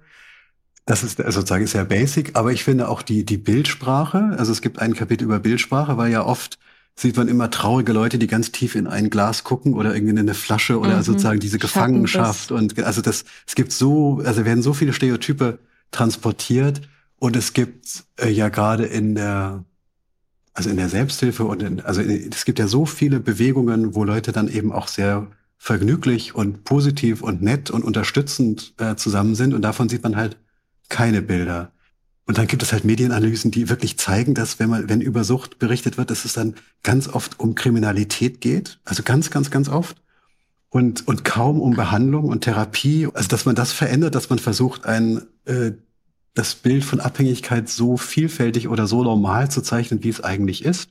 [0.86, 4.62] Das ist also sozusagen sehr basic, aber ich finde auch die, die Bildsprache, also es
[4.62, 6.60] gibt ein Kapitel über Bildsprache, weil ja oft
[6.96, 10.20] sieht man immer traurige Leute, die ganz tief in ein Glas gucken oder irgendwie in
[10.20, 11.04] eine Flasche oder mhm.
[11.04, 15.60] sozusagen diese Gefangenschaft und also das, es gibt so, also werden so viele Stereotype
[15.92, 16.82] transportiert
[17.18, 19.66] und es gibt äh, ja gerade in der
[20.56, 24.32] also in der Selbsthilfe und in, also es gibt ja so viele Bewegungen, wo Leute
[24.32, 25.28] dann eben auch sehr
[25.58, 30.38] vergnüglich und positiv und nett und unterstützend äh, zusammen sind und davon sieht man halt
[30.90, 31.72] keine Bilder.
[32.28, 35.60] Und dann gibt es halt Medienanalysen, die wirklich zeigen, dass wenn man, wenn über Sucht
[35.60, 38.80] berichtet wird, dass es dann ganz oft um Kriminalität geht.
[38.84, 40.02] Also ganz, ganz, ganz oft.
[40.70, 43.08] Und, und kaum um Behandlung und Therapie.
[43.14, 45.74] Also, dass man das verändert, dass man versucht, ein, äh,
[46.36, 50.90] das Bild von Abhängigkeit so vielfältig oder so normal zu zeichnen, wie es eigentlich ist.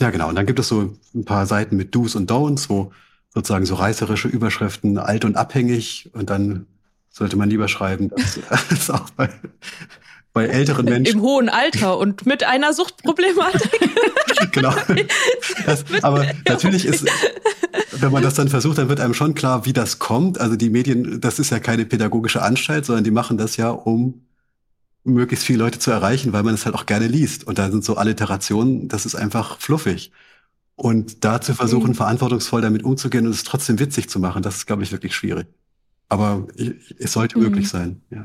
[0.00, 0.28] Ja, genau.
[0.28, 2.90] Und dann gibt es so ein paar Seiten mit Do's und Don'ts, wo
[3.32, 6.66] sozusagen so reißerische Überschriften alt und abhängig und dann
[7.10, 9.28] sollte man lieber schreiben, dass es auch bei,
[10.32, 11.18] bei älteren Menschen.
[11.18, 13.70] Im hohen Alter und mit einer Suchtproblematik.
[14.52, 14.74] genau.
[15.66, 17.06] Das, aber natürlich ist,
[18.00, 20.40] wenn man das dann versucht, dann wird einem schon klar, wie das kommt.
[20.40, 24.22] Also die Medien, das ist ja keine pädagogische Anstalt, sondern die machen das ja, um
[25.04, 27.44] möglichst viele Leute zu erreichen, weil man es halt auch gerne liest.
[27.46, 30.12] Und da sind so Alliterationen, das ist einfach fluffig.
[30.76, 31.94] Und da zu versuchen, mhm.
[31.94, 35.46] verantwortungsvoll damit umzugehen und es trotzdem witzig zu machen, das ist, glaube ich, wirklich schwierig.
[36.08, 36.46] Aber
[36.98, 37.44] es sollte mhm.
[37.44, 38.24] möglich sein, ja.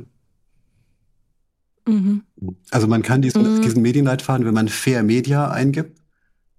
[1.88, 2.24] Mhm.
[2.72, 3.62] Also man kann diesen, mhm.
[3.62, 6.00] diesen Medienleitfaden, wenn man Fair Media eingibt,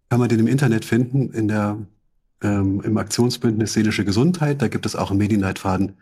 [0.08, 1.78] kann man den im Internet finden, in der,
[2.42, 4.62] ähm, im Aktionsbündnis Seelische Gesundheit.
[4.62, 5.96] Da gibt es auch einen Medienleitfaden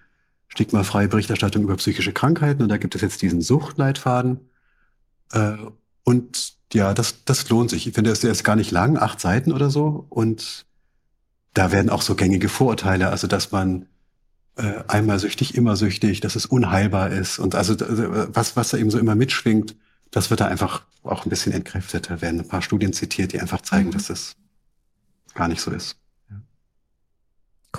[0.48, 4.40] stigmafreie Berichterstattung über psychische Krankheiten und da gibt es jetzt diesen Suchtleitfaden.
[5.32, 5.56] Äh,
[6.04, 7.86] und ja, das, das lohnt sich.
[7.86, 10.06] Ich finde, der ist gar nicht lang, acht Seiten oder so.
[10.08, 10.66] Und
[11.54, 13.86] da werden auch so gängige Vorurteile, also dass man
[14.56, 17.38] äh, einmal süchtig, immer süchtig, dass es unheilbar ist.
[17.38, 19.76] Und also was, was da eben so immer mitschwingt,
[20.10, 22.10] das wird da einfach auch ein bisschen entkräftet.
[22.10, 23.92] Da werden ein paar Studien zitiert, die einfach zeigen, mhm.
[23.92, 24.36] dass es
[25.34, 25.96] gar nicht so ist.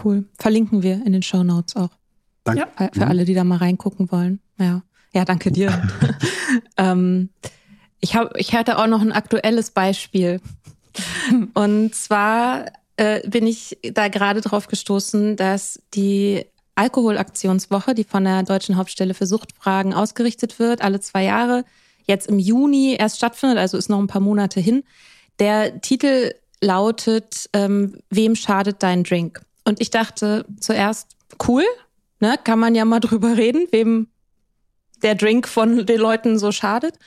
[0.03, 0.25] Cool.
[0.37, 1.89] Verlinken wir in den Show Notes auch.
[2.43, 2.67] Danke.
[2.77, 4.39] Für, für alle, die da mal reingucken wollen.
[4.57, 4.83] Ja,
[5.13, 5.81] ja danke dir.
[6.77, 7.29] ähm,
[7.99, 10.39] ich, hab, ich hatte auch noch ein aktuelles Beispiel.
[11.53, 12.65] Und zwar
[12.97, 19.13] äh, bin ich da gerade drauf gestoßen, dass die Alkoholaktionswoche, die von der Deutschen Hauptstelle
[19.13, 21.65] für Suchtfragen ausgerichtet wird, alle zwei Jahre,
[22.05, 24.83] jetzt im Juni erst stattfindet, also ist noch ein paar Monate hin.
[25.39, 29.41] Der Titel lautet, ähm, wem schadet dein Drink?
[29.69, 31.15] Und ich dachte zuerst,
[31.47, 31.63] cool,
[32.19, 34.07] ne, kann man ja mal drüber reden, wem
[35.03, 36.97] der Drink von den Leuten so schadet.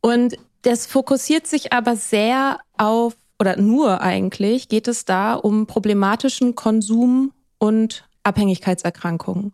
[0.00, 6.56] Und das fokussiert sich aber sehr auf, oder nur eigentlich, geht es da um problematischen
[6.56, 9.52] Konsum und Abhängigkeitserkrankungen.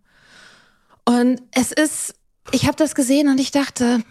[1.05, 2.15] Und es ist,
[2.53, 4.03] ich habe das gesehen und ich dachte,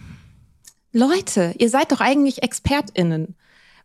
[0.93, 3.35] Leute, ihr seid doch eigentlich Expertinnen.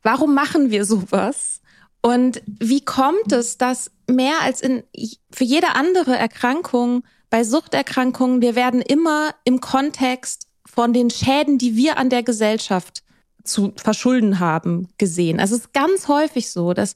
[0.03, 1.60] Warum machen wir sowas?
[2.03, 4.83] Und wie kommt es, dass mehr als in
[5.31, 11.77] für jede andere Erkrankung bei Suchterkrankungen, wir werden immer im Kontext von den Schäden, die
[11.77, 13.03] wir an der Gesellschaft
[13.45, 15.41] zu verschulden haben, gesehen.
[15.41, 16.95] Also es ist ganz häufig so, dass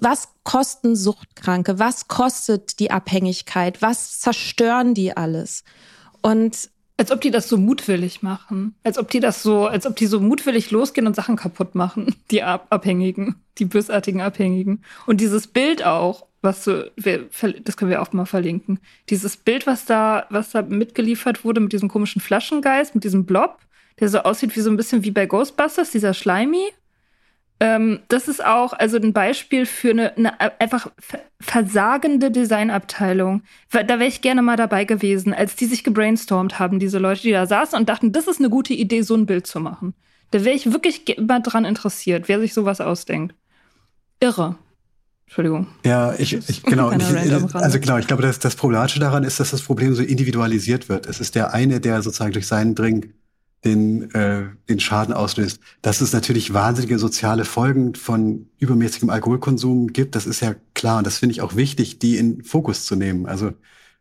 [0.00, 5.64] was kosten Suchtkranke, was kostet die Abhängigkeit, was zerstören die alles?
[6.20, 6.70] Und
[7.02, 8.76] als ob die das so mutwillig machen.
[8.84, 12.14] Als ob die das so, als ob die so mutwillig losgehen und Sachen kaputt machen.
[12.30, 14.84] Die Abhängigen, die bösartigen Abhängigen.
[15.06, 17.28] Und dieses Bild auch, was so, wir,
[17.64, 18.78] das können wir auch mal verlinken.
[19.10, 23.58] Dieses Bild, was da, was da mitgeliefert wurde mit diesem komischen Flaschengeist, mit diesem Blob,
[23.98, 26.68] der so aussieht wie so ein bisschen wie bei Ghostbusters, dieser Schleimi.
[27.60, 30.90] Ähm, das ist auch also ein Beispiel für eine, eine einfach
[31.40, 33.42] versagende Designabteilung.
[33.70, 37.32] Da wäre ich gerne mal dabei gewesen, als die sich gebrainstormt haben, diese Leute, die
[37.32, 39.94] da saßen und dachten, das ist eine gute Idee, so ein Bild zu machen.
[40.32, 43.34] Da wäre ich wirklich mal dran interessiert, wer sich sowas ausdenkt.
[44.18, 44.56] Irre.
[45.26, 45.66] Entschuldigung.
[45.86, 46.92] Ja, ich, ich genau.
[46.92, 50.90] Ich, also genau, ich glaube, dass das Problematische daran ist, dass das Problem so individualisiert
[50.90, 51.06] wird.
[51.06, 53.14] Es ist der eine, der sozusagen durch seinen Drink
[53.64, 55.60] den, äh, den Schaden auslöst.
[55.82, 60.98] Dass es natürlich wahnsinnige soziale Folgen von übermäßigem Alkoholkonsum gibt, das ist ja klar.
[60.98, 63.26] Und das finde ich auch wichtig, die in Fokus zu nehmen.
[63.26, 63.52] Also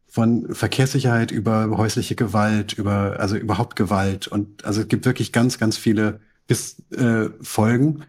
[0.07, 4.27] von Verkehrssicherheit über häusliche Gewalt, über also überhaupt Gewalt.
[4.27, 8.03] Und also es gibt wirklich ganz, ganz viele bis, äh, Folgen.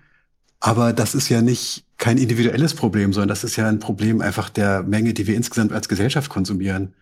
[0.58, 4.48] Aber das ist ja nicht kein individuelles Problem, sondern das ist ja ein Problem einfach
[4.48, 6.94] der Menge, die wir insgesamt als Gesellschaft konsumieren.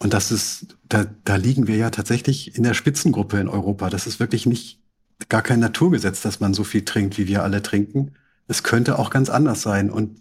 [0.00, 3.90] Und das ist, da, da liegen wir ja tatsächlich in der Spitzengruppe in Europa.
[3.90, 4.80] Das ist wirklich nicht
[5.28, 8.12] gar kein Naturgesetz, dass man so viel trinkt, wie wir alle trinken.
[8.46, 9.90] Es könnte auch ganz anders sein.
[9.90, 10.20] Und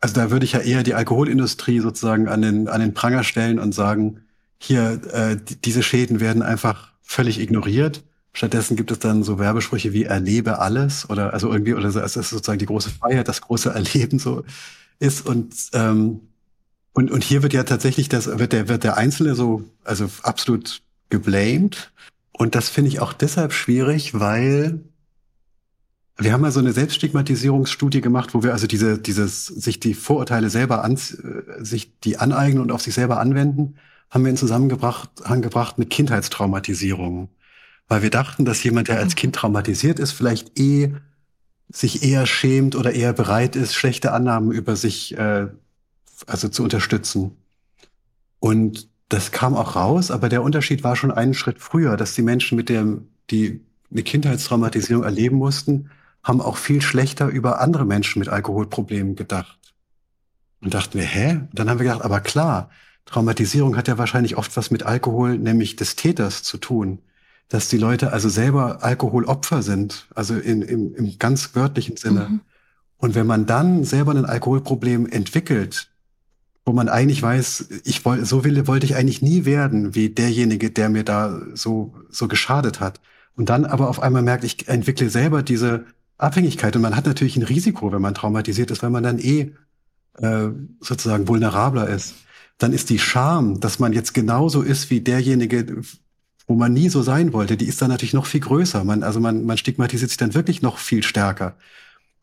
[0.00, 3.58] also da würde ich ja eher die Alkoholindustrie sozusagen an den, an den Pranger stellen
[3.58, 4.20] und sagen,
[4.58, 8.04] hier, äh, diese Schäden werden einfach völlig ignoriert.
[8.34, 12.28] Stattdessen gibt es dann so Werbesprüche wie erlebe alles oder also irgendwie, oder es ist
[12.28, 14.44] sozusagen die große Freiheit, das große Erleben so
[14.98, 15.24] ist.
[15.24, 16.25] Und ähm,
[16.96, 20.80] und, und hier wird ja tatsächlich das, wird der, wird der Einzelne so, also absolut
[21.10, 21.92] geblamed.
[22.32, 24.80] Und das finde ich auch deshalb schwierig, weil
[26.16, 30.48] wir haben ja so eine Selbststigmatisierungsstudie gemacht, wo wir also diese, dieses, sich die Vorurteile
[30.48, 33.76] selber an, sich die aneignen und auf sich selber anwenden,
[34.08, 37.28] haben wir in Zusammengebracht, angebracht mit Kindheitstraumatisierung.
[37.88, 40.94] Weil wir dachten, dass jemand, der als Kind traumatisiert ist, vielleicht eh
[41.68, 45.48] sich eher schämt oder eher bereit ist, schlechte Annahmen über sich äh,
[46.26, 47.36] also zu unterstützen.
[48.38, 52.22] Und das kam auch raus, aber der Unterschied war schon einen Schritt früher, dass die
[52.22, 55.90] Menschen mit dem, die eine Kindheitstraumatisierung erleben mussten,
[56.22, 59.58] haben auch viel schlechter über andere Menschen mit Alkoholproblemen gedacht.
[60.60, 61.42] Und dachten wir, hä?
[61.52, 62.70] Dann haben wir gedacht, aber klar,
[63.04, 66.98] Traumatisierung hat ja wahrscheinlich oft was mit Alkohol, nämlich des Täters zu tun.
[67.48, 72.28] Dass die Leute also selber Alkoholopfer sind, also in, im, im ganz wörtlichen Sinne.
[72.28, 72.40] Mhm.
[72.96, 75.88] Und wenn man dann selber ein Alkoholproblem entwickelt,
[76.66, 80.70] wo man eigentlich weiß, ich wollte, so will, wollte ich eigentlich nie werden, wie derjenige,
[80.72, 83.00] der mir da so, so geschadet hat.
[83.36, 85.84] Und dann aber auf einmal merkt, ich entwickle selber diese
[86.18, 86.74] Abhängigkeit.
[86.74, 89.52] Und man hat natürlich ein Risiko, wenn man traumatisiert ist, weil man dann eh
[90.18, 90.48] äh,
[90.80, 92.14] sozusagen vulnerabler ist.
[92.58, 95.82] Dann ist die Scham, dass man jetzt genauso ist wie derjenige,
[96.48, 98.82] wo man nie so sein wollte, die ist dann natürlich noch viel größer.
[98.82, 101.56] Man, also man, man stigmatisiert sich dann wirklich noch viel stärker.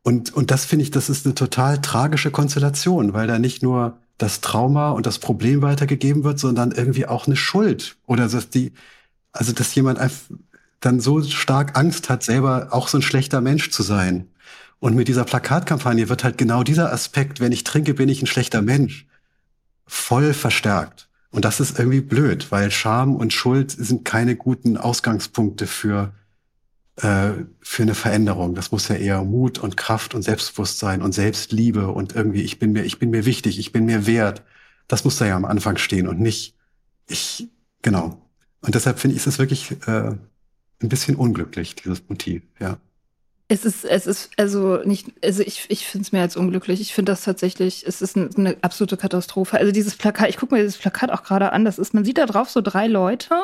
[0.01, 3.99] Und, und das finde ich, das ist eine total tragische Konstellation, weil da nicht nur
[4.17, 8.73] das Trauma und das Problem weitergegeben wird, sondern irgendwie auch eine Schuld oder dass die,
[9.31, 9.99] also dass jemand
[10.79, 14.27] dann so stark Angst hat, selber auch so ein schlechter Mensch zu sein.
[14.79, 18.27] Und mit dieser Plakatkampagne wird halt genau dieser Aspekt, wenn ich trinke, bin ich ein
[18.27, 19.07] schlechter Mensch,
[19.85, 21.09] voll verstärkt.
[21.31, 26.13] Und das ist irgendwie blöd, weil Scham und Schuld sind keine guten Ausgangspunkte für
[26.97, 27.31] äh,
[27.61, 28.55] für eine Veränderung.
[28.55, 32.71] Das muss ja eher Mut und Kraft und Selbstbewusstsein und Selbstliebe und irgendwie ich bin
[32.71, 34.43] mir ich bin mir wichtig, ich bin mir wert.
[34.87, 36.55] Das muss da ja am Anfang stehen und nicht
[37.07, 37.49] ich,
[37.81, 38.21] genau.
[38.61, 40.15] Und deshalb finde ich es wirklich äh,
[40.81, 42.77] ein bisschen unglücklich, dieses Motiv, ja.
[43.49, 46.79] Es ist, es ist, also nicht, also ich, ich finde es mehr als unglücklich.
[46.79, 49.57] Ich finde das tatsächlich, es ist eine, eine, absolute Katastrophe.
[49.57, 52.17] Also dieses Plakat, ich gucke mir dieses Plakat auch gerade an, das ist, man sieht
[52.17, 53.35] da drauf so drei Leute.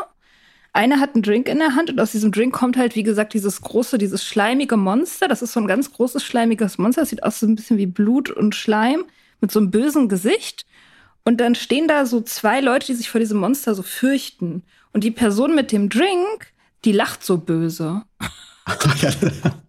[0.80, 3.34] Einer hat einen Drink in der Hand und aus diesem Drink kommt halt, wie gesagt,
[3.34, 5.28] dieses große, dieses schleimige Monster.
[5.28, 7.02] Das ist so ein ganz großes, schleimiges Monster.
[7.02, 9.04] Das sieht aus so ein bisschen wie Blut und Schleim
[9.42, 10.66] mit so einem bösen Gesicht.
[11.26, 14.64] Und dann stehen da so zwei Leute, die sich vor diesem Monster so fürchten.
[14.94, 16.54] Und die Person mit dem Drink,
[16.86, 18.04] die lacht so böse.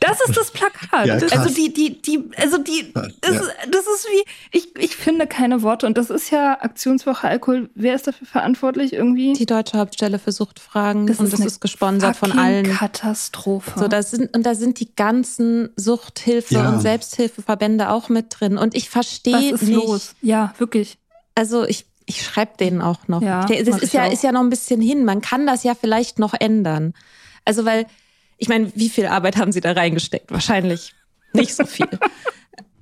[0.00, 1.06] Das ist das Plakat.
[1.06, 3.40] Ja, also die, die, die, also die, das, ja.
[3.40, 5.86] ist, das ist wie, ich, ich finde keine Worte.
[5.86, 7.70] Und das ist ja Aktionswoche Alkohol.
[7.74, 9.32] Wer ist dafür verantwortlich irgendwie?
[9.34, 11.06] Die Deutsche Hauptstelle für Suchtfragen.
[11.06, 12.66] Das und ist das ist gesponsert von allen.
[12.66, 13.78] Katastrophe.
[13.78, 16.68] So, das sind, und da sind die ganzen Suchthilfe- ja.
[16.68, 18.58] und Selbsthilfeverbände auch mit drin.
[18.58, 19.52] Und ich verstehe nicht.
[19.54, 20.14] Was ist los?
[20.22, 20.98] Ja, wirklich.
[21.34, 23.22] Also ich, ich schreibe denen auch noch.
[23.22, 25.04] Ja, das ist ja, ist ja noch ein bisschen hin.
[25.04, 26.94] Man kann das ja vielleicht noch ändern.
[27.44, 27.86] Also, weil
[28.42, 30.32] ich meine, wie viel Arbeit haben Sie da reingesteckt?
[30.32, 30.96] Wahrscheinlich
[31.32, 31.86] nicht so viel.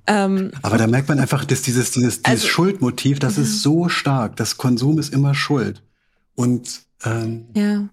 [0.07, 3.43] ähm, Aber da merkt man einfach, dass dieses, dieses, dieses also, Schuldmotiv, das ja.
[3.43, 4.35] ist so stark.
[4.37, 5.83] Das Konsum ist immer Schuld.
[6.33, 7.87] Und ähm, ja.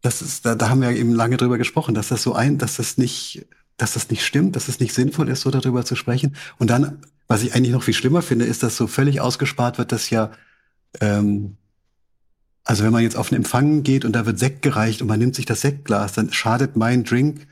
[0.00, 2.78] das ist, da, da haben wir eben lange drüber gesprochen, dass das so ein, dass
[2.78, 3.46] das nicht,
[3.76, 6.34] dass das nicht stimmt, dass es nicht sinnvoll ist, so darüber zu sprechen.
[6.58, 9.92] Und dann, was ich eigentlich noch viel schlimmer finde, ist, dass so völlig ausgespart wird,
[9.92, 10.32] dass ja
[11.00, 11.56] ähm,
[12.64, 15.18] also wenn man jetzt auf einen Empfang geht und da wird Sekt gereicht und man
[15.18, 17.46] nimmt sich das Sektglas, dann schadet mein Drink.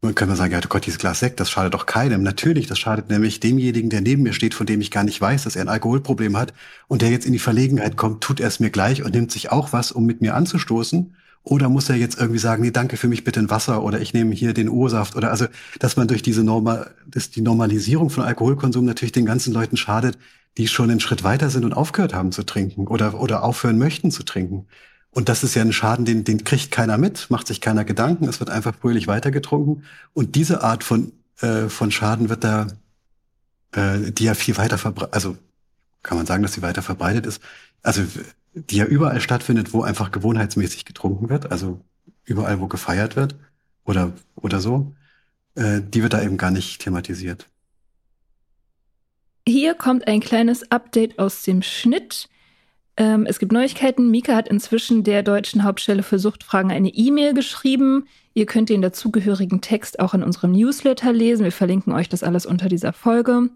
[0.00, 2.22] Man kann man sagen, ja oh Gott, dieses Glas Sekt, das schadet doch keinem.
[2.22, 5.44] Natürlich, das schadet nämlich demjenigen, der neben mir steht, von dem ich gar nicht weiß,
[5.44, 6.54] dass er ein Alkoholproblem hat
[6.88, 9.50] und der jetzt in die Verlegenheit kommt, tut er es mir gleich und nimmt sich
[9.52, 11.14] auch was, um mit mir anzustoßen.
[11.42, 14.14] Oder muss er jetzt irgendwie sagen, nee, danke für mich bitte ein Wasser oder ich
[14.14, 15.46] nehme hier den O-Saft oder also,
[15.78, 20.16] dass man durch diese Normal, dass die Normalisierung von Alkoholkonsum natürlich den ganzen Leuten schadet,
[20.56, 24.10] die schon einen Schritt weiter sind und aufgehört haben zu trinken oder, oder aufhören möchten
[24.10, 24.66] zu trinken.
[25.10, 28.28] Und das ist ja ein Schaden, den, den kriegt keiner mit, macht sich keiner Gedanken,
[28.28, 29.84] es wird einfach fröhlich weitergetrunken.
[30.12, 32.66] Und diese Art von, äh, von Schaden wird da,
[33.72, 35.36] äh, die ja viel weiter verbreitet, also
[36.02, 37.40] kann man sagen, dass sie weiter verbreitet ist,
[37.82, 38.02] also
[38.54, 41.80] die ja überall stattfindet, wo einfach gewohnheitsmäßig getrunken wird, also
[42.24, 43.36] überall, wo gefeiert wird
[43.84, 44.94] oder, oder so,
[45.54, 47.48] äh, die wird da eben gar nicht thematisiert.
[49.46, 52.28] Hier kommt ein kleines Update aus dem Schnitt.
[52.96, 54.10] Ähm, es gibt Neuigkeiten.
[54.10, 58.06] Mika hat inzwischen der deutschen Hauptstelle für Suchtfragen eine E-Mail geschrieben.
[58.32, 61.44] Ihr könnt den dazugehörigen Text auch in unserem Newsletter lesen.
[61.44, 63.50] Wir verlinken euch das alles unter dieser Folge.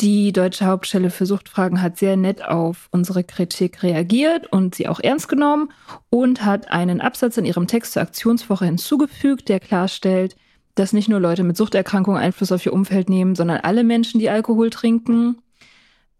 [0.00, 5.00] Die deutsche Hauptstelle für Suchtfragen hat sehr nett auf unsere Kritik reagiert und sie auch
[5.00, 5.72] ernst genommen
[6.10, 10.36] und hat einen Absatz in ihrem Text zur Aktionswoche hinzugefügt, der klarstellt,
[10.74, 14.30] dass nicht nur Leute mit Suchterkrankungen Einfluss auf ihr Umfeld nehmen, sondern alle Menschen, die
[14.30, 15.38] Alkohol trinken.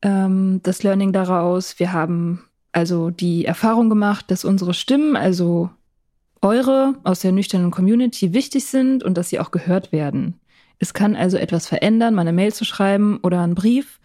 [0.03, 5.71] Ähm, das Learning daraus, wir haben also die Erfahrung gemacht, dass unsere Stimmen, also
[6.43, 10.41] eure aus der nüchternen Community wichtig sind und dass sie auch gehört werden.
[10.79, 14.01] Es kann also etwas verändern, mal eine Mail zu schreiben oder einen Brief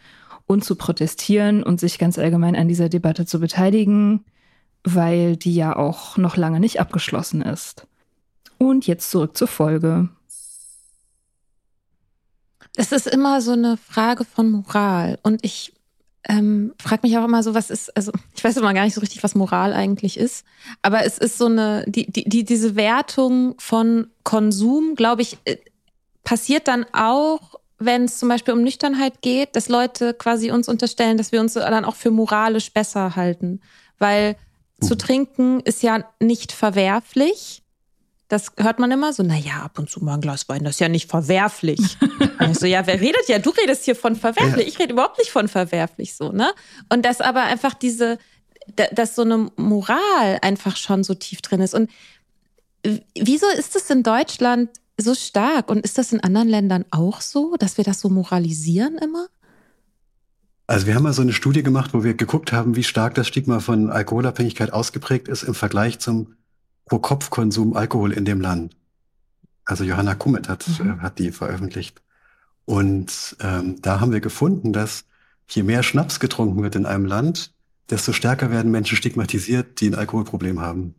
[0.45, 4.23] und zu protestieren und sich ganz allgemein an dieser Debatte zu beteiligen,
[4.83, 7.87] weil die ja auch noch lange nicht abgeschlossen ist.
[8.57, 10.09] Und jetzt zurück zur Folge.
[12.79, 15.19] Es ist immer so eine Frage von Moral.
[15.21, 15.73] Und ich
[16.29, 19.01] ähm, frage mich auch immer so, was ist, also ich weiß immer gar nicht so
[19.01, 20.45] richtig, was Moral eigentlich ist.
[20.81, 25.57] Aber es ist so eine, die, die, die diese Wertung von Konsum, glaube ich, äh,
[26.23, 31.17] passiert dann auch, wenn es zum Beispiel um Nüchternheit geht, dass Leute quasi uns unterstellen,
[31.17, 33.59] dass wir uns dann auch für moralisch besser halten.
[33.97, 34.37] Weil
[34.79, 37.61] zu trinken ist ja nicht verwerflich.
[38.29, 40.79] Das hört man immer so, naja, ab und zu mal ein Glas Wein, das ist
[40.79, 41.97] ja nicht verwerflich.
[42.37, 43.39] also ja, wer redet ja?
[43.39, 44.67] Du redest hier von verwerflich.
[44.67, 46.51] Ich rede überhaupt nicht von verwerflich so, ne?
[46.89, 48.19] Und dass aber einfach diese,
[48.93, 51.73] dass so eine Moral einfach schon so tief drin ist.
[51.73, 51.89] Und
[53.15, 55.71] wieso ist es in Deutschland so stark?
[55.71, 59.27] Und ist das in anderen Ländern auch so, dass wir das so moralisieren immer?
[60.67, 63.27] Also wir haben mal so eine Studie gemacht, wo wir geguckt haben, wie stark das
[63.27, 66.35] Stigma von Alkoholabhängigkeit ausgeprägt ist im Vergleich zum
[66.89, 68.75] Pro-Kopf-Konsum Alkohol in dem Land.
[69.63, 70.97] Also Johanna Kummet hat, mhm.
[70.97, 72.01] äh, hat die veröffentlicht.
[72.65, 75.05] Und ähm, da haben wir gefunden, dass
[75.47, 77.53] je mehr Schnaps getrunken wird in einem Land,
[77.89, 80.95] desto stärker werden Menschen stigmatisiert, die ein Alkoholproblem haben.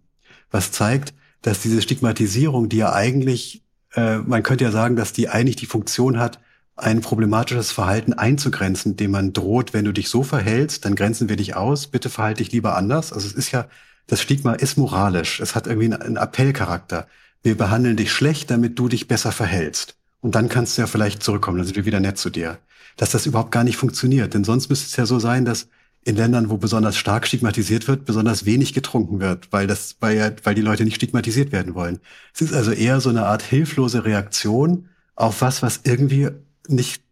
[0.51, 3.64] Was zeigt, dass diese Stigmatisierung, die ja eigentlich,
[3.95, 6.41] äh, man könnte ja sagen, dass die eigentlich die Funktion hat,
[6.76, 11.36] ein problematisches Verhalten einzugrenzen, dem man droht, wenn du dich so verhältst, dann grenzen wir
[11.36, 13.12] dich aus, bitte verhalte dich lieber anders.
[13.12, 13.66] Also es ist ja
[14.11, 15.39] das Stigma ist moralisch.
[15.39, 17.07] Es hat irgendwie einen Appellcharakter.
[17.45, 19.95] Wir behandeln dich schlecht, damit du dich besser verhältst.
[20.21, 22.59] Und dann kannst du ja vielleicht zurückkommen, dann sind wir wieder nett zu dir.
[22.97, 24.35] Dass das überhaupt gar nicht funktioniert.
[24.35, 25.69] Denn sonst müsste es ja so sein, dass
[26.03, 30.57] in Ländern, wo besonders stark stigmatisiert wird, besonders wenig getrunken wird, weil das, weil weil
[30.57, 32.01] die Leute nicht stigmatisiert werden wollen.
[32.35, 36.31] Es ist also eher so eine Art hilflose Reaktion auf was, was irgendwie
[36.67, 37.05] nicht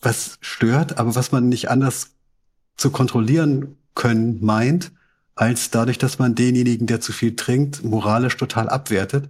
[0.00, 2.12] was stört, aber was man nicht anders
[2.78, 4.92] zu kontrollieren können meint,
[5.36, 9.28] als dadurch, dass man denjenigen, der zu viel trinkt, moralisch total abwertet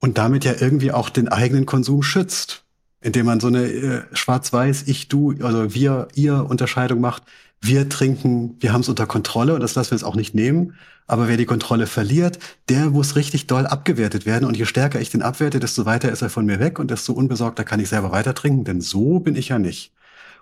[0.00, 2.64] und damit ja irgendwie auch den eigenen Konsum schützt,
[3.00, 7.22] indem man so eine äh, schwarz-weiß, ich, du, also wir, ihr Unterscheidung macht.
[7.60, 10.74] Wir trinken, wir haben es unter Kontrolle und das lassen wir jetzt auch nicht nehmen.
[11.06, 14.44] Aber wer die Kontrolle verliert, der muss richtig doll abgewertet werden.
[14.44, 17.12] Und je stärker ich den abwerte, desto weiter ist er von mir weg und desto
[17.12, 19.92] unbesorgter kann ich selber weiter trinken, denn so bin ich ja nicht.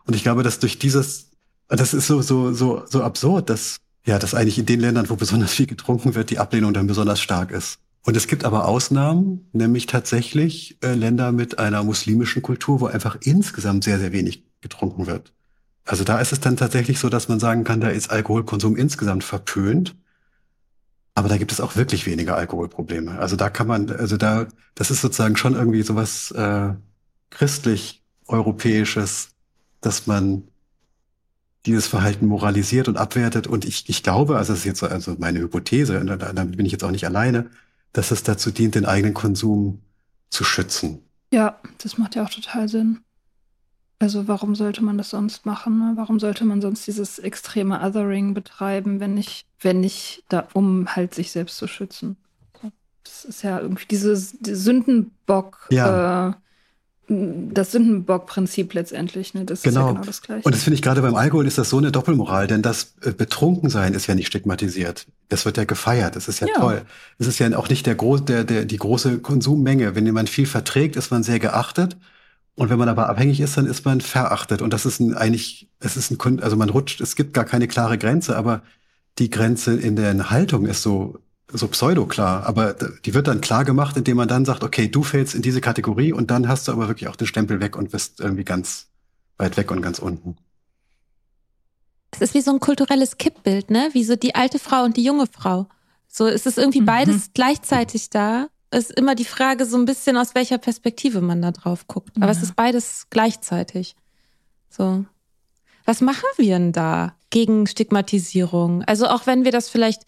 [0.06, 1.28] Und ich glaube, dass durch dieses,
[1.68, 5.16] das ist so, so, so, so absurd, dass, ja, dass eigentlich in den Ländern, wo
[5.16, 7.78] besonders viel getrunken wird, die Ablehnung dann besonders stark ist.
[8.07, 13.16] Und es gibt aber Ausnahmen, nämlich tatsächlich äh, Länder mit einer muslimischen Kultur, wo einfach
[13.22, 15.32] insgesamt sehr, sehr wenig getrunken wird.
[15.86, 19.24] Also da ist es dann tatsächlich so, dass man sagen kann, da ist Alkoholkonsum insgesamt
[19.24, 19.94] verpönt.
[21.14, 23.18] Aber da gibt es auch wirklich weniger Alkoholprobleme.
[23.18, 26.70] Also da kann man, also da, das ist sozusagen schon irgendwie sowas äh,
[27.30, 29.28] christlich-europäisches,
[29.80, 30.42] dass man
[31.66, 33.46] dieses Verhalten moralisiert und abwertet.
[33.46, 36.66] Und ich, ich glaube, also das ist jetzt also meine Hypothese, und da, da bin
[36.66, 37.50] ich jetzt auch nicht alleine,
[37.92, 39.80] dass es dazu dient, den eigenen Konsum
[40.30, 41.00] zu schützen.
[41.32, 43.00] Ja, das macht ja auch total Sinn.
[43.98, 45.78] Also warum sollte man das sonst machen?
[45.78, 45.92] Ne?
[45.96, 51.14] Warum sollte man sonst dieses extreme Othering betreiben, wenn nicht, wenn nicht da, um halt
[51.14, 52.16] sich selbst zu schützen?
[53.04, 56.30] Das ist ja irgendwie dieses die Sündenbock, ja.
[56.30, 56.32] äh,
[57.07, 59.44] das Sündenbock-Prinzip letztendlich, ne?
[59.44, 59.70] Das genau.
[59.70, 59.92] ist ja genau.
[59.94, 60.44] genau das Gleiche.
[60.44, 63.12] Und das finde ich gerade beim Alkohol ist das so eine Doppelmoral, denn das äh,
[63.12, 65.07] Betrunkensein ist ja nicht stigmatisiert.
[65.28, 66.16] Das wird ja gefeiert.
[66.16, 66.55] Das ist ja, ja.
[66.55, 66.82] toll.
[67.18, 69.94] Es ist ja auch nicht der, groß, der, der, die große Konsummenge.
[69.94, 71.96] Wenn jemand viel verträgt, ist man sehr geachtet.
[72.55, 74.62] Und wenn man aber abhängig ist, dann ist man verachtet.
[74.62, 77.68] Und das ist ein, eigentlich, es ist ein, also man rutscht, es gibt gar keine
[77.68, 78.62] klare Grenze, aber
[79.18, 81.18] die Grenze in der Haltung ist so
[81.57, 82.74] so pseudo-klar, aber
[83.05, 86.12] die wird dann klar gemacht, indem man dann sagt, okay, du fällst in diese Kategorie
[86.12, 88.88] und dann hast du aber wirklich auch den Stempel weg und bist irgendwie ganz
[89.38, 90.36] weit weg und ganz unten.
[92.11, 93.88] Es ist wie so ein kulturelles Kippbild, ne?
[93.92, 95.66] Wie so die alte Frau und die junge Frau.
[96.09, 96.86] So es ist irgendwie mhm.
[96.86, 98.48] beides gleichzeitig da.
[98.70, 102.16] Es ist immer die Frage so ein bisschen, aus welcher Perspektive man da drauf guckt.
[102.16, 102.32] Aber ja.
[102.32, 103.96] es ist beides gleichzeitig.
[104.68, 105.05] So.
[105.84, 108.82] Was machen wir denn da gegen Stigmatisierung?
[108.84, 110.02] Also auch wenn wir das vielleicht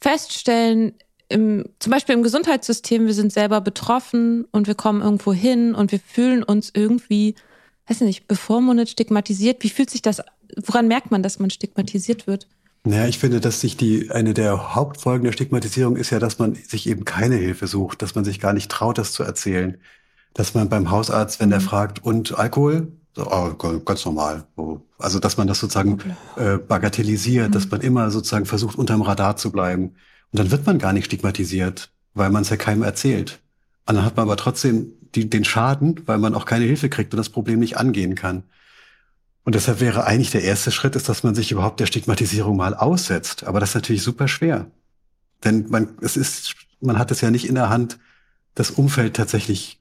[0.00, 0.94] feststellen,
[1.28, 5.92] im, zum Beispiel im Gesundheitssystem, wir sind selber betroffen und wir kommen irgendwo hin und
[5.92, 7.34] wir fühlen uns irgendwie,
[7.86, 9.62] weiß nicht, bevormundet, stigmatisiert.
[9.62, 10.22] Wie fühlt sich das,
[10.56, 12.48] woran merkt man, dass man stigmatisiert wird?
[12.84, 16.54] Naja, ich finde, dass sich die, eine der Hauptfolgen der Stigmatisierung ist ja, dass man
[16.54, 19.78] sich eben keine Hilfe sucht, dass man sich gar nicht traut, das zu erzählen.
[20.32, 21.64] Dass man beim Hausarzt, wenn der mhm.
[21.64, 22.92] fragt, und Alkohol?
[23.18, 23.52] Oh,
[23.84, 24.46] ganz normal.
[24.98, 25.98] Also, dass man das sozusagen
[26.36, 27.52] äh, bagatellisiert, mhm.
[27.52, 29.96] dass man immer sozusagen versucht, unterm Radar zu bleiben.
[30.30, 33.40] Und dann wird man gar nicht stigmatisiert, weil man es ja keinem erzählt.
[33.86, 37.12] Und dann hat man aber trotzdem die, den Schaden, weil man auch keine Hilfe kriegt
[37.12, 38.44] und das Problem nicht angehen kann.
[39.44, 42.74] Und deshalb wäre eigentlich der erste Schritt, ist, dass man sich überhaupt der Stigmatisierung mal
[42.74, 43.44] aussetzt.
[43.44, 44.70] Aber das ist natürlich super schwer.
[45.42, 47.98] Denn man, es ist, man hat es ja nicht in der Hand,
[48.54, 49.80] das Umfeld tatsächlich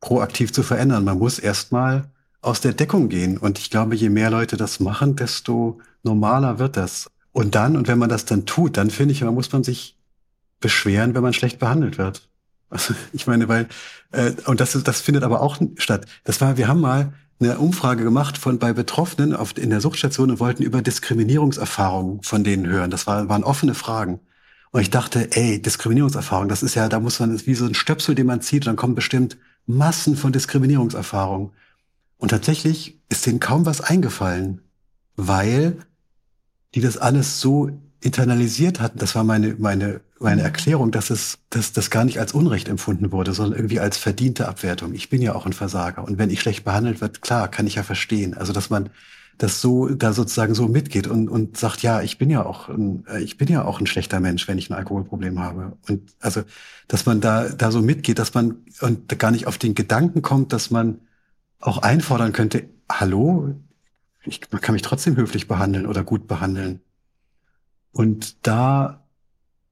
[0.00, 1.04] proaktiv zu verändern.
[1.04, 2.10] Man muss erstmal
[2.40, 3.38] aus der Deckung gehen.
[3.38, 7.10] Und ich glaube, je mehr Leute das machen, desto normaler wird das.
[7.32, 9.96] Und dann, und wenn man das dann tut, dann finde ich, man muss man sich
[10.60, 12.28] beschweren, wenn man schlecht behandelt wird.
[12.70, 13.66] Also, ich meine, weil,
[14.12, 16.04] äh, und das, das findet aber auch statt.
[16.24, 20.30] Das war, wir haben mal eine Umfrage gemacht von bei Betroffenen auf, in der Suchtstation
[20.30, 22.90] und wollten über Diskriminierungserfahrungen von denen hören.
[22.90, 24.20] Das war, waren offene Fragen.
[24.70, 27.64] Und ich dachte, ey, Diskriminierungserfahrung, das ist ja, da muss man, das ist wie so
[27.64, 31.52] ein Stöpsel, den man zieht, und dann kommen bestimmt Massen von Diskriminierungserfahrungen.
[32.18, 34.60] Und tatsächlich ist denen kaum was eingefallen,
[35.16, 35.78] weil
[36.74, 38.98] die das alles so internalisiert hatten.
[38.98, 43.10] Das war meine, meine, meine Erklärung, dass es, dass das gar nicht als Unrecht empfunden
[43.12, 44.94] wurde, sondern irgendwie als verdiente Abwertung.
[44.94, 46.04] Ich bin ja auch ein Versager.
[46.04, 48.34] Und wenn ich schlecht behandelt wird, klar, kann ich ja verstehen.
[48.34, 48.90] Also, dass man
[49.38, 53.04] das so, da sozusagen so mitgeht und, und sagt, ja, ich bin ja auch, ein,
[53.20, 55.76] ich bin ja auch ein schlechter Mensch, wenn ich ein Alkoholproblem habe.
[55.88, 56.42] Und also,
[56.88, 60.52] dass man da, da so mitgeht, dass man und gar nicht auf den Gedanken kommt,
[60.52, 60.98] dass man
[61.60, 63.54] auch einfordern könnte, hallo,
[64.24, 66.80] ich, man kann mich trotzdem höflich behandeln oder gut behandeln.
[67.92, 69.04] Und da,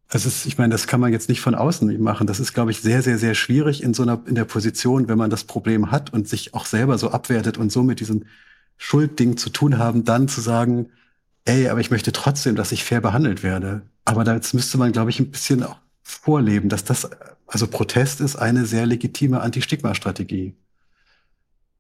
[0.09, 2.27] also ist, ich meine, das kann man jetzt nicht von außen machen.
[2.27, 5.19] Das ist, glaube ich, sehr, sehr, sehr schwierig in so einer, in der Position, wenn
[5.19, 8.25] man das Problem hat und sich auch selber so abwertet und so mit diesem
[8.79, 10.91] Schuldding zu tun haben, dann zu sagen,
[11.45, 13.83] ey, aber ich möchte trotzdem, dass ich fair behandelt werde.
[14.05, 17.09] Aber da müsste man, glaube ich, ein bisschen auch vorleben, dass das,
[17.47, 20.55] also Protest ist eine sehr legitime Anti-Stigma-Strategie.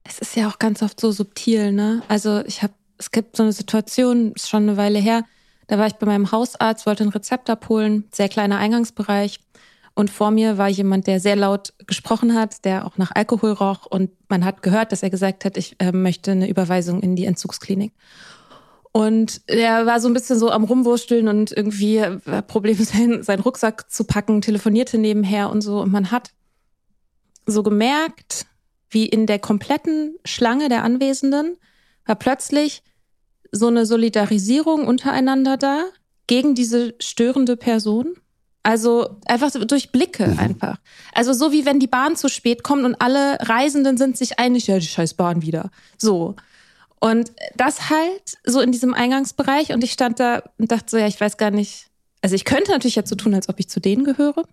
[0.08, 2.02] Es ist ja auch ganz oft so subtil, ne?
[2.08, 5.24] Also ich habe es gibt so eine Situation, ist schon eine Weile her,
[5.66, 9.40] da war ich bei meinem Hausarzt, wollte ein Rezept abholen, sehr kleiner Eingangsbereich.
[9.94, 13.86] Und vor mir war jemand, der sehr laut gesprochen hat, der auch nach Alkohol roch.
[13.86, 17.24] Und man hat gehört, dass er gesagt hat, ich äh, möchte eine Überweisung in die
[17.24, 17.92] Entzugsklinik.
[18.92, 23.40] Und er war so ein bisschen so am Rumwursteln und irgendwie war Problem, sein, seinen
[23.40, 25.80] Rucksack zu packen, telefonierte nebenher und so.
[25.80, 26.30] Und man hat
[27.46, 28.46] so gemerkt,
[28.90, 31.56] wie in der kompletten Schlange der Anwesenden
[32.04, 32.82] war plötzlich
[33.52, 35.84] so eine Solidarisierung untereinander da
[36.26, 38.14] gegen diese störende Person.
[38.62, 40.38] Also einfach durch Blicke mhm.
[40.38, 40.78] einfach.
[41.14, 44.66] Also so wie wenn die Bahn zu spät kommt und alle Reisenden sind sich einig,
[44.66, 45.70] ja, die scheiß Bahn wieder.
[45.98, 46.34] So.
[46.98, 51.06] Und das halt so in diesem Eingangsbereich und ich stand da und dachte so, ja,
[51.06, 51.86] ich weiß gar nicht.
[52.22, 54.44] Also ich könnte natürlich jetzt so tun, als ob ich zu denen gehöre.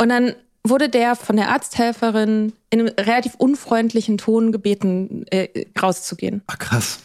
[0.00, 0.34] Und dann
[0.64, 6.42] wurde der von der Arzthelferin in einem relativ unfreundlichen Ton gebeten, äh, rauszugehen.
[6.46, 7.00] Ach krass.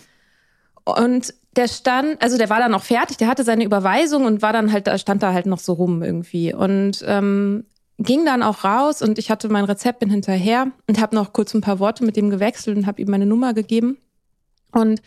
[0.85, 4.53] Und der stand, also der war dann auch fertig, der hatte seine Überweisung und war
[4.53, 6.53] dann halt, da stand da halt noch so rum irgendwie.
[6.53, 7.65] Und ähm,
[7.97, 11.53] ging dann auch raus und ich hatte mein Rezept bin hinterher und habe noch kurz
[11.53, 13.97] ein paar Worte mit dem gewechselt und habe ihm meine Nummer gegeben.
[14.71, 15.01] Und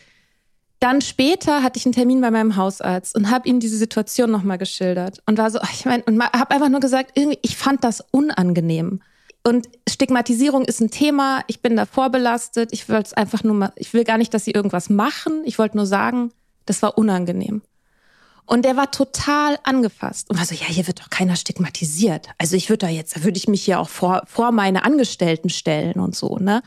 [0.81, 4.57] dann später hatte ich einen Termin bei meinem Hausarzt und habe ihm diese Situation nochmal
[4.57, 8.03] geschildert und war so, ich meine, und habe einfach nur gesagt, irgendwie, ich fand das
[8.11, 9.01] unangenehm.
[9.43, 11.43] Und Stigmatisierung ist ein Thema.
[11.47, 12.73] Ich bin da vorbelastet.
[12.73, 15.43] Ich will es einfach nur mal, ich will gar nicht, dass sie irgendwas machen.
[15.45, 16.31] Ich wollte nur sagen,
[16.65, 17.61] das war unangenehm.
[18.45, 22.27] Und der war total angefasst und war so, ja, hier wird doch keiner stigmatisiert.
[22.39, 25.49] Also ich würde da jetzt, da würde ich mich hier auch vor, vor meine Angestellten
[25.49, 26.63] stellen und so, ne?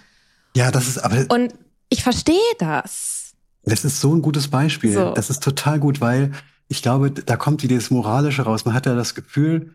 [0.56, 1.26] Ja, das ist aber.
[1.28, 1.52] Und
[1.90, 3.23] ich verstehe das.
[3.66, 4.92] Das ist so ein gutes Beispiel.
[4.92, 5.14] So.
[5.14, 6.32] Das ist total gut, weil
[6.68, 8.64] ich glaube, da kommt wieder das Moralische raus.
[8.64, 9.74] Man hat ja das Gefühl,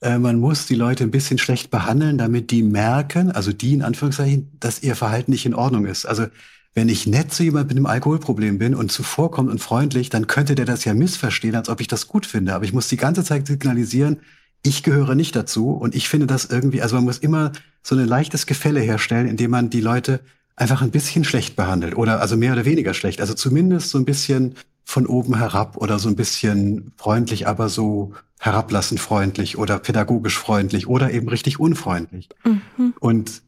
[0.00, 3.82] äh, man muss die Leute ein bisschen schlecht behandeln, damit die merken, also die in
[3.82, 6.06] Anführungszeichen, dass ihr Verhalten nicht in Ordnung ist.
[6.06, 6.26] Also
[6.74, 10.56] wenn ich nett zu jemand mit einem Alkoholproblem bin und zuvorkommt und freundlich, dann könnte
[10.56, 12.54] der das ja missverstehen, als ob ich das gut finde.
[12.54, 14.18] Aber ich muss die ganze Zeit signalisieren,
[14.62, 18.06] ich gehöre nicht dazu und ich finde das irgendwie, also man muss immer so ein
[18.06, 20.20] leichtes Gefälle herstellen, indem man die Leute
[20.56, 23.20] einfach ein bisschen schlecht behandelt oder also mehr oder weniger schlecht.
[23.20, 28.12] Also zumindest so ein bisschen von oben herab oder so ein bisschen freundlich, aber so
[28.38, 32.28] herablassend freundlich oder pädagogisch freundlich oder eben richtig unfreundlich.
[32.44, 32.94] Mhm.
[33.00, 33.42] Und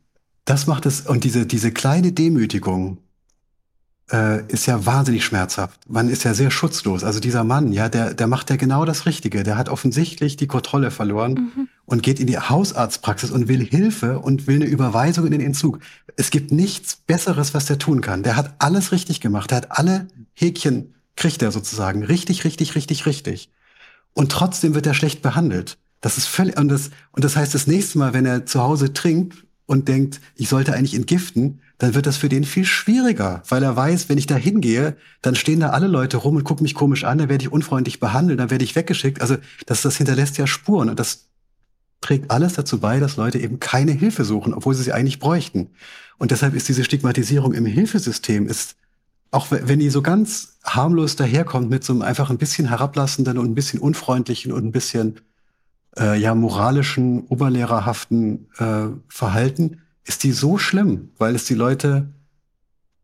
[0.44, 2.98] das macht es, und diese, diese kleine Demütigung
[4.12, 5.80] äh, ist ja wahnsinnig schmerzhaft.
[5.88, 7.04] Man ist ja sehr schutzlos.
[7.04, 9.42] Also dieser Mann, ja, der, der macht ja genau das Richtige.
[9.42, 11.68] Der hat offensichtlich die Kontrolle verloren mhm.
[11.84, 15.80] und geht in die Hausarztpraxis und will Hilfe und will eine Überweisung in den Entzug.
[16.16, 18.22] Es gibt nichts Besseres, was der tun kann.
[18.22, 19.50] Der hat alles richtig gemacht.
[19.50, 22.04] Der hat alle Häkchen, kriegt er sozusagen.
[22.04, 23.50] Richtig, richtig, richtig, richtig
[24.16, 25.76] und trotzdem wird er schlecht behandelt.
[26.00, 28.92] Das ist völlig, und das, und das heißt, das nächste Mal, wenn er zu Hause
[28.92, 33.62] trinkt und denkt, ich sollte eigentlich entgiften, dann wird das für den viel schwieriger, weil
[33.62, 36.74] er weiß, wenn ich da hingehe, dann stehen da alle Leute rum und gucken mich
[36.74, 39.20] komisch an, dann werde ich unfreundlich behandelt, dann werde ich weggeschickt.
[39.20, 41.27] Also das, das hinterlässt ja Spuren und das
[42.01, 45.70] trägt alles dazu bei, dass Leute eben keine Hilfe suchen, obwohl sie sie eigentlich bräuchten.
[46.18, 48.77] Und deshalb ist diese Stigmatisierung im Hilfesystem ist
[49.31, 53.47] auch wenn die so ganz harmlos daherkommt mit so einem einfach ein bisschen herablassenden und
[53.47, 55.20] ein bisschen unfreundlichen und ein bisschen
[55.99, 62.09] äh, ja moralischen, oberlehrerhaften äh, Verhalten, ist die so schlimm, weil es die Leute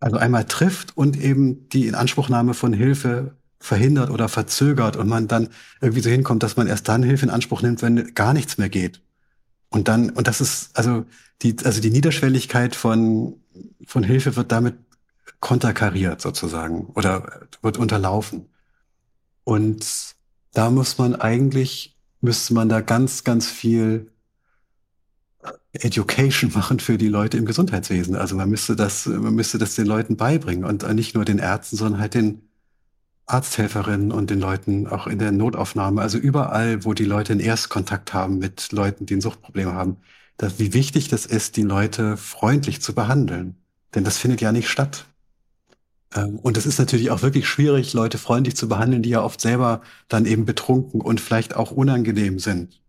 [0.01, 5.49] also einmal trifft und eben die Inanspruchnahme von Hilfe verhindert oder verzögert und man dann
[5.81, 8.69] irgendwie so hinkommt, dass man erst dann Hilfe in Anspruch nimmt, wenn gar nichts mehr
[8.69, 9.01] geht.
[9.69, 11.05] Und dann, und das ist, also
[11.43, 13.41] die, also die Niederschwelligkeit von,
[13.87, 14.75] von Hilfe wird damit
[15.41, 18.49] konterkariert sozusagen oder wird unterlaufen.
[19.45, 19.87] Und
[20.53, 24.12] da muss man eigentlich, müsste man da ganz, ganz viel
[25.73, 28.15] Education machen für die Leute im Gesundheitswesen.
[28.15, 31.77] Also man müsste das, man müsste das den Leuten beibringen und nicht nur den Ärzten,
[31.77, 32.43] sondern halt den
[33.27, 38.13] Arzthelferinnen und den Leuten auch in der Notaufnahme, also überall, wo die Leute einen Erstkontakt
[38.13, 39.97] haben mit Leuten, die ein Suchtproblem haben,
[40.37, 43.57] dass, wie wichtig das ist, die Leute freundlich zu behandeln.
[43.95, 45.07] Denn das findet ja nicht statt.
[46.15, 49.41] Ähm, und es ist natürlich auch wirklich schwierig, Leute freundlich zu behandeln, die ja oft
[49.41, 52.82] selber dann eben betrunken und vielleicht auch unangenehm sind.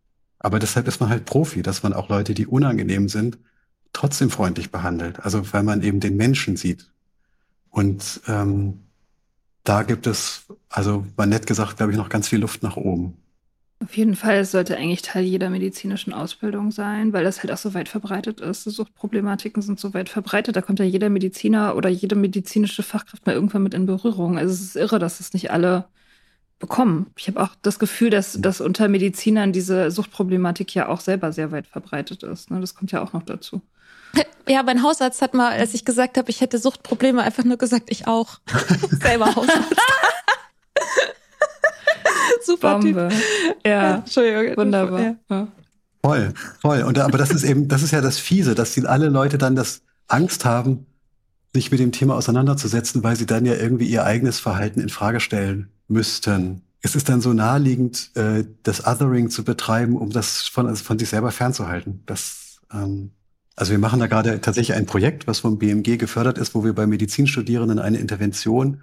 [0.44, 3.40] Aber deshalb ist man halt Profi, dass man auch Leute, die unangenehm sind,
[3.94, 5.22] trotzdem freundlich behandelt.
[5.22, 6.92] Also weil man eben den Menschen sieht.
[7.70, 8.82] Und ähm,
[9.64, 13.18] da gibt es, also mal nett gesagt, glaube ich, noch ganz viel Luft nach oben.
[13.80, 17.58] Auf jeden Fall, es sollte eigentlich Teil jeder medizinischen Ausbildung sein, weil das halt auch
[17.58, 18.64] so weit verbreitet ist.
[18.64, 20.56] Suchtproblematiken sind so weit verbreitet.
[20.56, 24.38] Da kommt ja jeder Mediziner oder jede medizinische Fachkraft mal irgendwann mit in Berührung.
[24.38, 25.86] Also es ist irre, dass es nicht alle
[26.64, 27.08] bekommen.
[27.18, 31.52] Ich habe auch das Gefühl, dass, dass unter Medizinern diese Suchtproblematik ja auch selber sehr
[31.52, 32.52] weit verbreitet ist.
[32.52, 32.62] Ne?
[32.62, 33.62] Das kommt ja auch noch dazu.
[34.46, 37.86] Ja, mein Hausarzt hat mal, als ich gesagt habe, ich hätte Suchtprobleme, einfach nur gesagt,
[37.88, 38.40] ich auch.
[39.02, 39.64] Selber Hausarzt.
[42.46, 43.08] Super Bombe.
[43.08, 43.22] Typ.
[43.66, 44.58] Ja, Entschuldigung.
[44.58, 45.00] wunderbar.
[45.00, 45.16] Ja.
[45.30, 45.48] Ja.
[46.04, 46.84] Voll, voll.
[46.84, 49.56] Und aber das ist eben, das ist ja das Fiese, dass die alle Leute dann
[49.56, 50.88] das Angst haben,
[51.54, 55.20] sich mit dem Thema auseinanderzusetzen, weil sie dann ja irgendwie ihr eigenes Verhalten in Frage
[55.20, 56.64] stellen müssten.
[56.82, 61.00] Es ist dann so naheliegend, äh, das Othering zu betreiben, um das von, also von
[61.00, 62.02] sich selber fernzuhalten.
[62.06, 63.12] Das, ähm,
[63.56, 66.74] also wir machen da gerade tatsächlich ein Projekt, was vom BMG gefördert ist, wo wir
[66.74, 68.82] bei Medizinstudierenden eine Intervention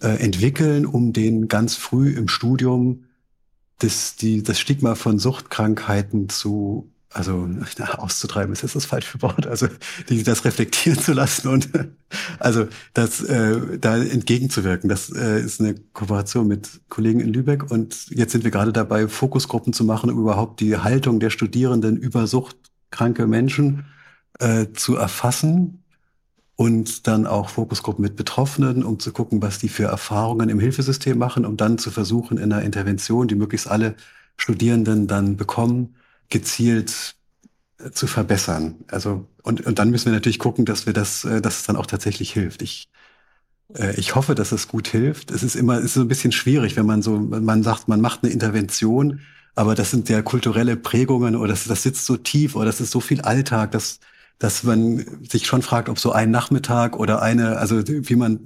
[0.00, 3.04] äh, entwickeln, um den ganz früh im Studium
[3.78, 7.48] das, die, das Stigma von Suchtkrankheiten zu, also
[7.78, 9.68] na, auszutreiben ist jetzt das falsche Wort, also
[10.08, 11.70] die, das reflektieren zu lassen und
[12.38, 14.88] also das äh, da entgegenzuwirken.
[14.88, 19.08] Das äh, ist eine Kooperation mit Kollegen in Lübeck und jetzt sind wir gerade dabei,
[19.08, 23.86] Fokusgruppen zu machen, um überhaupt die Haltung der Studierenden über suchtkranke Menschen
[24.38, 25.82] äh, zu erfassen
[26.54, 31.16] und dann auch Fokusgruppen mit Betroffenen, um zu gucken, was die für Erfahrungen im Hilfesystem
[31.16, 33.94] machen, um dann zu versuchen, in einer Intervention, die möglichst alle
[34.36, 35.96] Studierenden dann bekommen,
[36.28, 37.16] gezielt
[37.78, 38.84] äh, zu verbessern.
[38.88, 41.76] Also und, und dann müssen wir natürlich gucken, dass wir das, äh, dass es dann
[41.76, 42.62] auch tatsächlich hilft.
[42.62, 42.88] Ich
[43.74, 45.30] äh, ich hoffe, dass es gut hilft.
[45.30, 48.00] Es ist immer, es ist so ein bisschen schwierig, wenn man so, man sagt, man
[48.00, 49.20] macht eine Intervention,
[49.54, 52.90] aber das sind ja kulturelle Prägungen oder das, das sitzt so tief oder das ist
[52.90, 54.00] so viel Alltag, dass
[54.38, 58.40] dass man sich schon fragt, ob so ein Nachmittag oder eine, also wie man,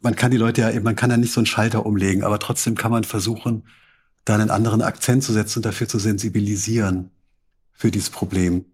[0.00, 2.74] man kann die Leute ja, man kann ja nicht so einen Schalter umlegen, aber trotzdem
[2.74, 3.64] kann man versuchen,
[4.24, 7.10] da einen anderen Akzent zu setzen und dafür zu sensibilisieren
[7.78, 8.64] für dieses Problem.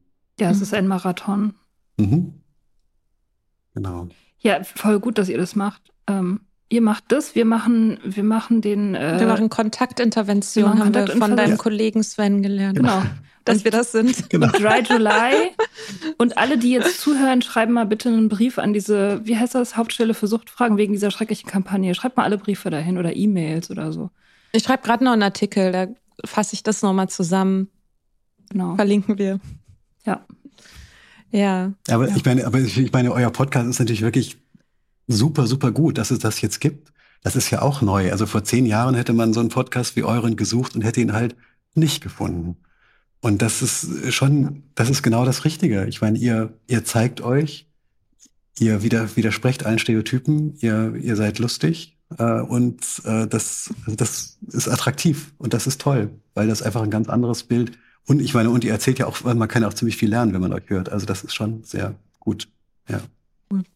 [0.40, 1.55] ja, es ist ein Marathon.
[1.98, 2.40] Mhm.
[3.74, 4.09] Genau.
[4.38, 5.82] Ja, voll gut, dass ihr das macht.
[6.09, 8.94] Ähm, ihr macht das, wir machen, wir machen den.
[8.94, 12.76] Äh, Wir machen Kontaktintervention, wir machen haben wir von deinem Kollegen Sven gelernt.
[12.78, 13.02] genau.
[13.46, 14.30] Dass wir das sind.
[14.30, 14.46] Genau.
[14.52, 15.50] Dry July.
[16.16, 19.76] Und alle, die jetzt zuhören, schreiben mal bitte einen Brief an diese, wie heißt das,
[19.76, 21.94] Hauptstelle für Suchtfragen wegen dieser schrecklichen Kampagne.
[21.94, 24.09] Schreibt mal alle Briefe dahin oder E-Mails oder so.
[24.52, 25.88] Ich schreibe gerade noch einen Artikel, da
[26.24, 27.68] fasse ich das nochmal zusammen.
[28.55, 28.76] Genau.
[28.76, 29.40] Verlinken wir.
[30.07, 30.24] Ja.
[31.32, 31.72] Ja.
[31.90, 32.14] Aber Ja.
[32.16, 34.38] ich meine, aber ich, meine, euer Podcast ist natürlich wirklich
[35.09, 36.92] super, super gut, dass es das jetzt gibt.
[37.24, 38.12] Das ist ja auch neu.
[38.12, 41.12] Also vor zehn Jahren hätte man so einen Podcast wie euren gesucht und hätte ihn
[41.14, 41.34] halt
[41.74, 42.59] nicht gefunden.
[43.20, 45.86] Und das ist schon, das ist genau das Richtige.
[45.86, 47.68] Ich meine, ihr, ihr zeigt euch,
[48.61, 54.38] ihr wieder, widersprecht allen Stereotypen, ihr, ihr seid lustig äh, und äh, das, also das
[54.52, 57.72] ist attraktiv und das ist toll, weil das einfach ein ganz anderes Bild.
[58.07, 60.34] Und ich meine, und ihr erzählt ja auch, man kann ja auch ziemlich viel lernen,
[60.34, 60.90] wenn man euch hört.
[60.90, 62.48] Also das ist schon sehr gut.
[62.88, 63.00] Ja,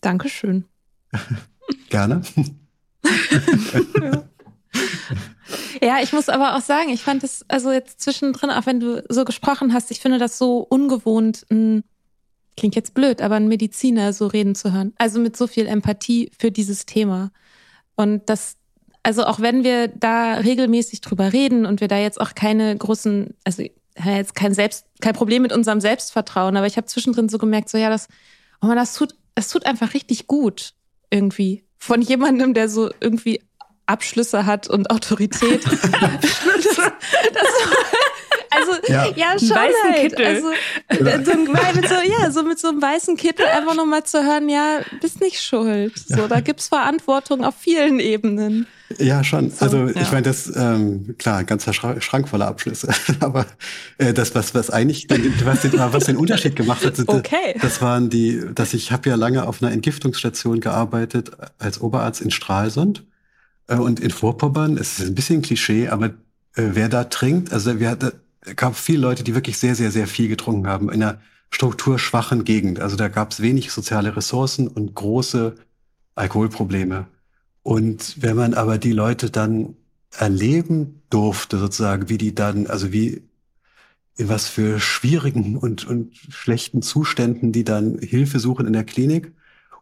[0.00, 0.64] Dankeschön.
[1.88, 2.22] gerne.
[5.80, 9.02] Ja, ich muss aber auch sagen, ich fand es, also jetzt zwischendrin, auch wenn du
[9.08, 11.84] so gesprochen hast, ich finde das so ungewohnt, ein,
[12.56, 14.92] klingt jetzt blöd, aber ein Mediziner so reden zu hören.
[14.98, 17.30] Also mit so viel Empathie für dieses Thema.
[17.96, 18.56] Und das,
[19.02, 23.34] also auch wenn wir da regelmäßig drüber reden und wir da jetzt auch keine großen,
[23.44, 23.62] also
[24.04, 27.78] jetzt kein Selbst, kein Problem mit unserem Selbstvertrauen, aber ich habe zwischendrin so gemerkt, so
[27.78, 28.08] ja, das,
[28.60, 30.74] oh man, das tut, das tut einfach richtig gut
[31.10, 33.40] irgendwie von jemandem, der so irgendwie
[33.86, 35.64] Abschlüsse hat und Autorität.
[35.66, 35.80] das,
[37.32, 37.48] das,
[38.50, 39.06] also Ja.
[39.16, 40.10] ja, schon weißen halt.
[40.10, 40.26] Kittel.
[40.26, 40.48] Also
[41.24, 44.80] so, mit so, ja, so mit so einem weißen Kittel einfach nochmal zu hören, ja,
[45.00, 45.92] bist nicht schuld.
[45.96, 48.66] So, da gibt's Verantwortung auf vielen Ebenen.
[48.96, 49.50] Ja, schon.
[49.50, 50.00] So, also ja.
[50.00, 52.88] ich meine, das ähm, klar, ganzer Schrank, Schrank voller Abschlüsse.
[53.20, 53.46] Aber
[53.98, 57.54] äh, das, was, was eigentlich, den, was, den, was den Unterschied gemacht hat, sind, Okay.
[57.60, 62.30] das waren die, dass ich habe ja lange auf einer Entgiftungsstation gearbeitet als Oberarzt in
[62.30, 63.04] Stralsund
[63.66, 64.78] äh, und in Vorpommern.
[64.78, 66.12] Es ist ein bisschen Klischee, aber äh,
[66.54, 70.06] wer da trinkt, also wir hatten, es gab viele Leute, die wirklich sehr, sehr, sehr
[70.06, 71.20] viel getrunken haben in einer
[71.50, 72.80] strukturschwachen Gegend.
[72.80, 75.56] Also da gab es wenig soziale Ressourcen und große
[76.14, 77.06] Alkoholprobleme.
[77.62, 79.76] Und wenn man aber die Leute dann
[80.16, 83.22] erleben durfte, sozusagen, wie die dann, also wie,
[84.16, 89.32] in was für schwierigen und, und schlechten Zuständen die dann Hilfe suchen in der Klinik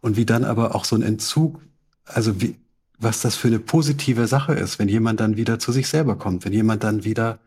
[0.00, 1.60] und wie dann aber auch so ein Entzug,
[2.04, 2.56] also wie,
[2.98, 6.44] was das für eine positive Sache ist, wenn jemand dann wieder zu sich selber kommt,
[6.44, 7.38] wenn jemand dann wieder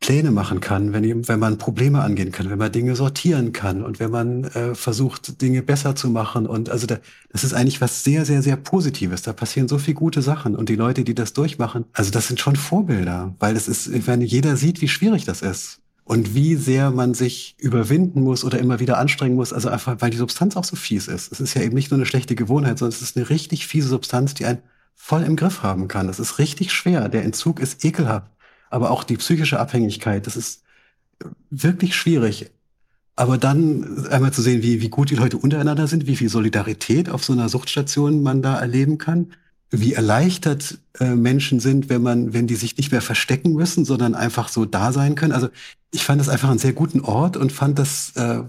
[0.00, 3.98] Pläne machen kann, wenn, wenn man Probleme angehen kann, wenn man Dinge sortieren kann und
[3.98, 6.46] wenn man äh, versucht, Dinge besser zu machen.
[6.46, 6.98] Und also da,
[7.30, 9.22] das ist eigentlich was sehr, sehr, sehr Positives.
[9.22, 10.54] Da passieren so viele gute Sachen.
[10.54, 14.20] Und die Leute, die das durchmachen, also das sind schon Vorbilder, weil es ist, wenn
[14.20, 15.80] jeder sieht, wie schwierig das ist.
[16.04, 20.10] Und wie sehr man sich überwinden muss oder immer wieder anstrengen muss, also einfach, weil
[20.10, 21.32] die Substanz auch so fies ist.
[21.32, 23.88] Es ist ja eben nicht nur eine schlechte Gewohnheit, sondern es ist eine richtig fiese
[23.88, 24.60] Substanz, die einen
[24.94, 26.06] voll im Griff haben kann.
[26.06, 27.08] Das ist richtig schwer.
[27.08, 28.30] Der Entzug ist ekelhaft.
[28.70, 30.62] Aber auch die psychische Abhängigkeit, das ist
[31.50, 32.50] wirklich schwierig.
[33.14, 37.08] Aber dann einmal zu sehen, wie, wie gut die Leute untereinander sind, wie viel Solidarität
[37.08, 39.32] auf so einer Suchtstation man da erleben kann,
[39.70, 44.14] wie erleichtert äh, Menschen sind, wenn man, wenn die sich nicht mehr verstecken müssen, sondern
[44.14, 45.32] einfach so da sein können.
[45.32, 45.48] Also
[45.90, 48.42] ich fand das einfach einen sehr guten Ort und fand das äh,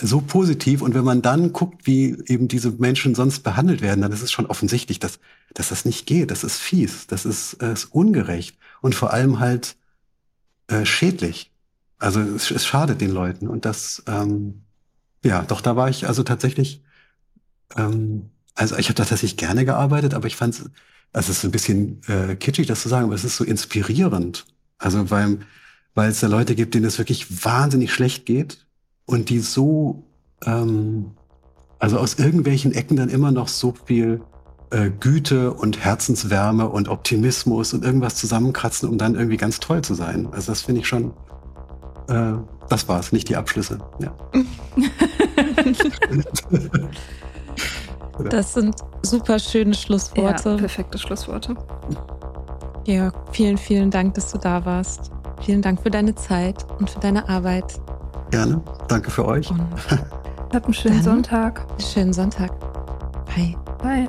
[0.00, 0.82] so positiv.
[0.82, 4.32] Und wenn man dann guckt, wie eben diese Menschen sonst behandelt werden, dann ist es
[4.32, 5.20] schon offensichtlich, dass,
[5.58, 6.30] dass das nicht geht.
[6.30, 9.76] Das ist fies, das ist, äh, ist ungerecht und vor allem halt
[10.68, 11.50] äh, schädlich.
[11.98, 13.48] Also es, es schadet den Leuten.
[13.48, 14.62] Und das, ähm,
[15.24, 16.84] ja, doch, da war ich also tatsächlich,
[17.76, 20.60] ähm, also ich habe tatsächlich gerne gearbeitet, aber ich fand es,
[21.12, 24.46] also es ist ein bisschen äh, kitschig, das zu sagen, aber es ist so inspirierend.
[24.78, 25.40] Also weil,
[25.96, 28.64] weil es da Leute gibt, denen es wirklich wahnsinnig schlecht geht
[29.06, 30.04] und die so,
[30.46, 31.16] ähm,
[31.80, 34.20] also aus irgendwelchen Ecken dann immer noch so viel
[34.70, 39.94] äh, Güte und Herzenswärme und Optimismus und irgendwas zusammenkratzen, um dann irgendwie ganz toll zu
[39.94, 40.28] sein.
[40.32, 41.12] Also das finde ich schon
[42.08, 42.32] äh,
[42.68, 43.78] das war's, nicht die Abschlüsse.
[43.98, 44.12] Ja.
[48.30, 50.50] das sind super schöne Schlussworte.
[50.50, 51.54] Ja, perfekte Schlussworte.
[52.86, 55.10] Ja, vielen, vielen Dank, dass du da warst.
[55.42, 57.80] Vielen Dank für deine Zeit und für deine Arbeit.
[58.30, 58.60] Gerne.
[58.88, 59.50] Danke für euch.
[59.50, 59.60] Und
[60.52, 61.66] habt einen schönen Sonntag.
[61.80, 62.50] Schönen Sonntag.
[63.34, 63.56] Bye.
[63.82, 64.08] Bye.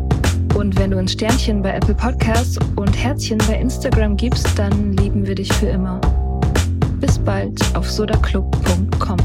[0.55, 5.25] Und wenn du ein Sternchen bei Apple Podcasts und Herzchen bei Instagram gibst, dann lieben
[5.25, 5.99] wir dich für immer.
[6.99, 9.17] Bis bald auf sodaclub.com.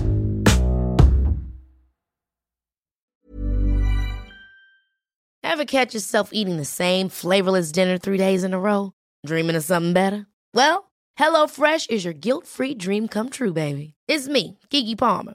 [5.42, 8.92] Ever catch yourself eating the same flavorless dinner three days in a row?
[9.24, 10.26] Dreaming of something better?
[10.54, 13.94] Well, HelloFresh is your guilt-free dream come true, baby.
[14.08, 15.34] It's me, Kiki Palmer.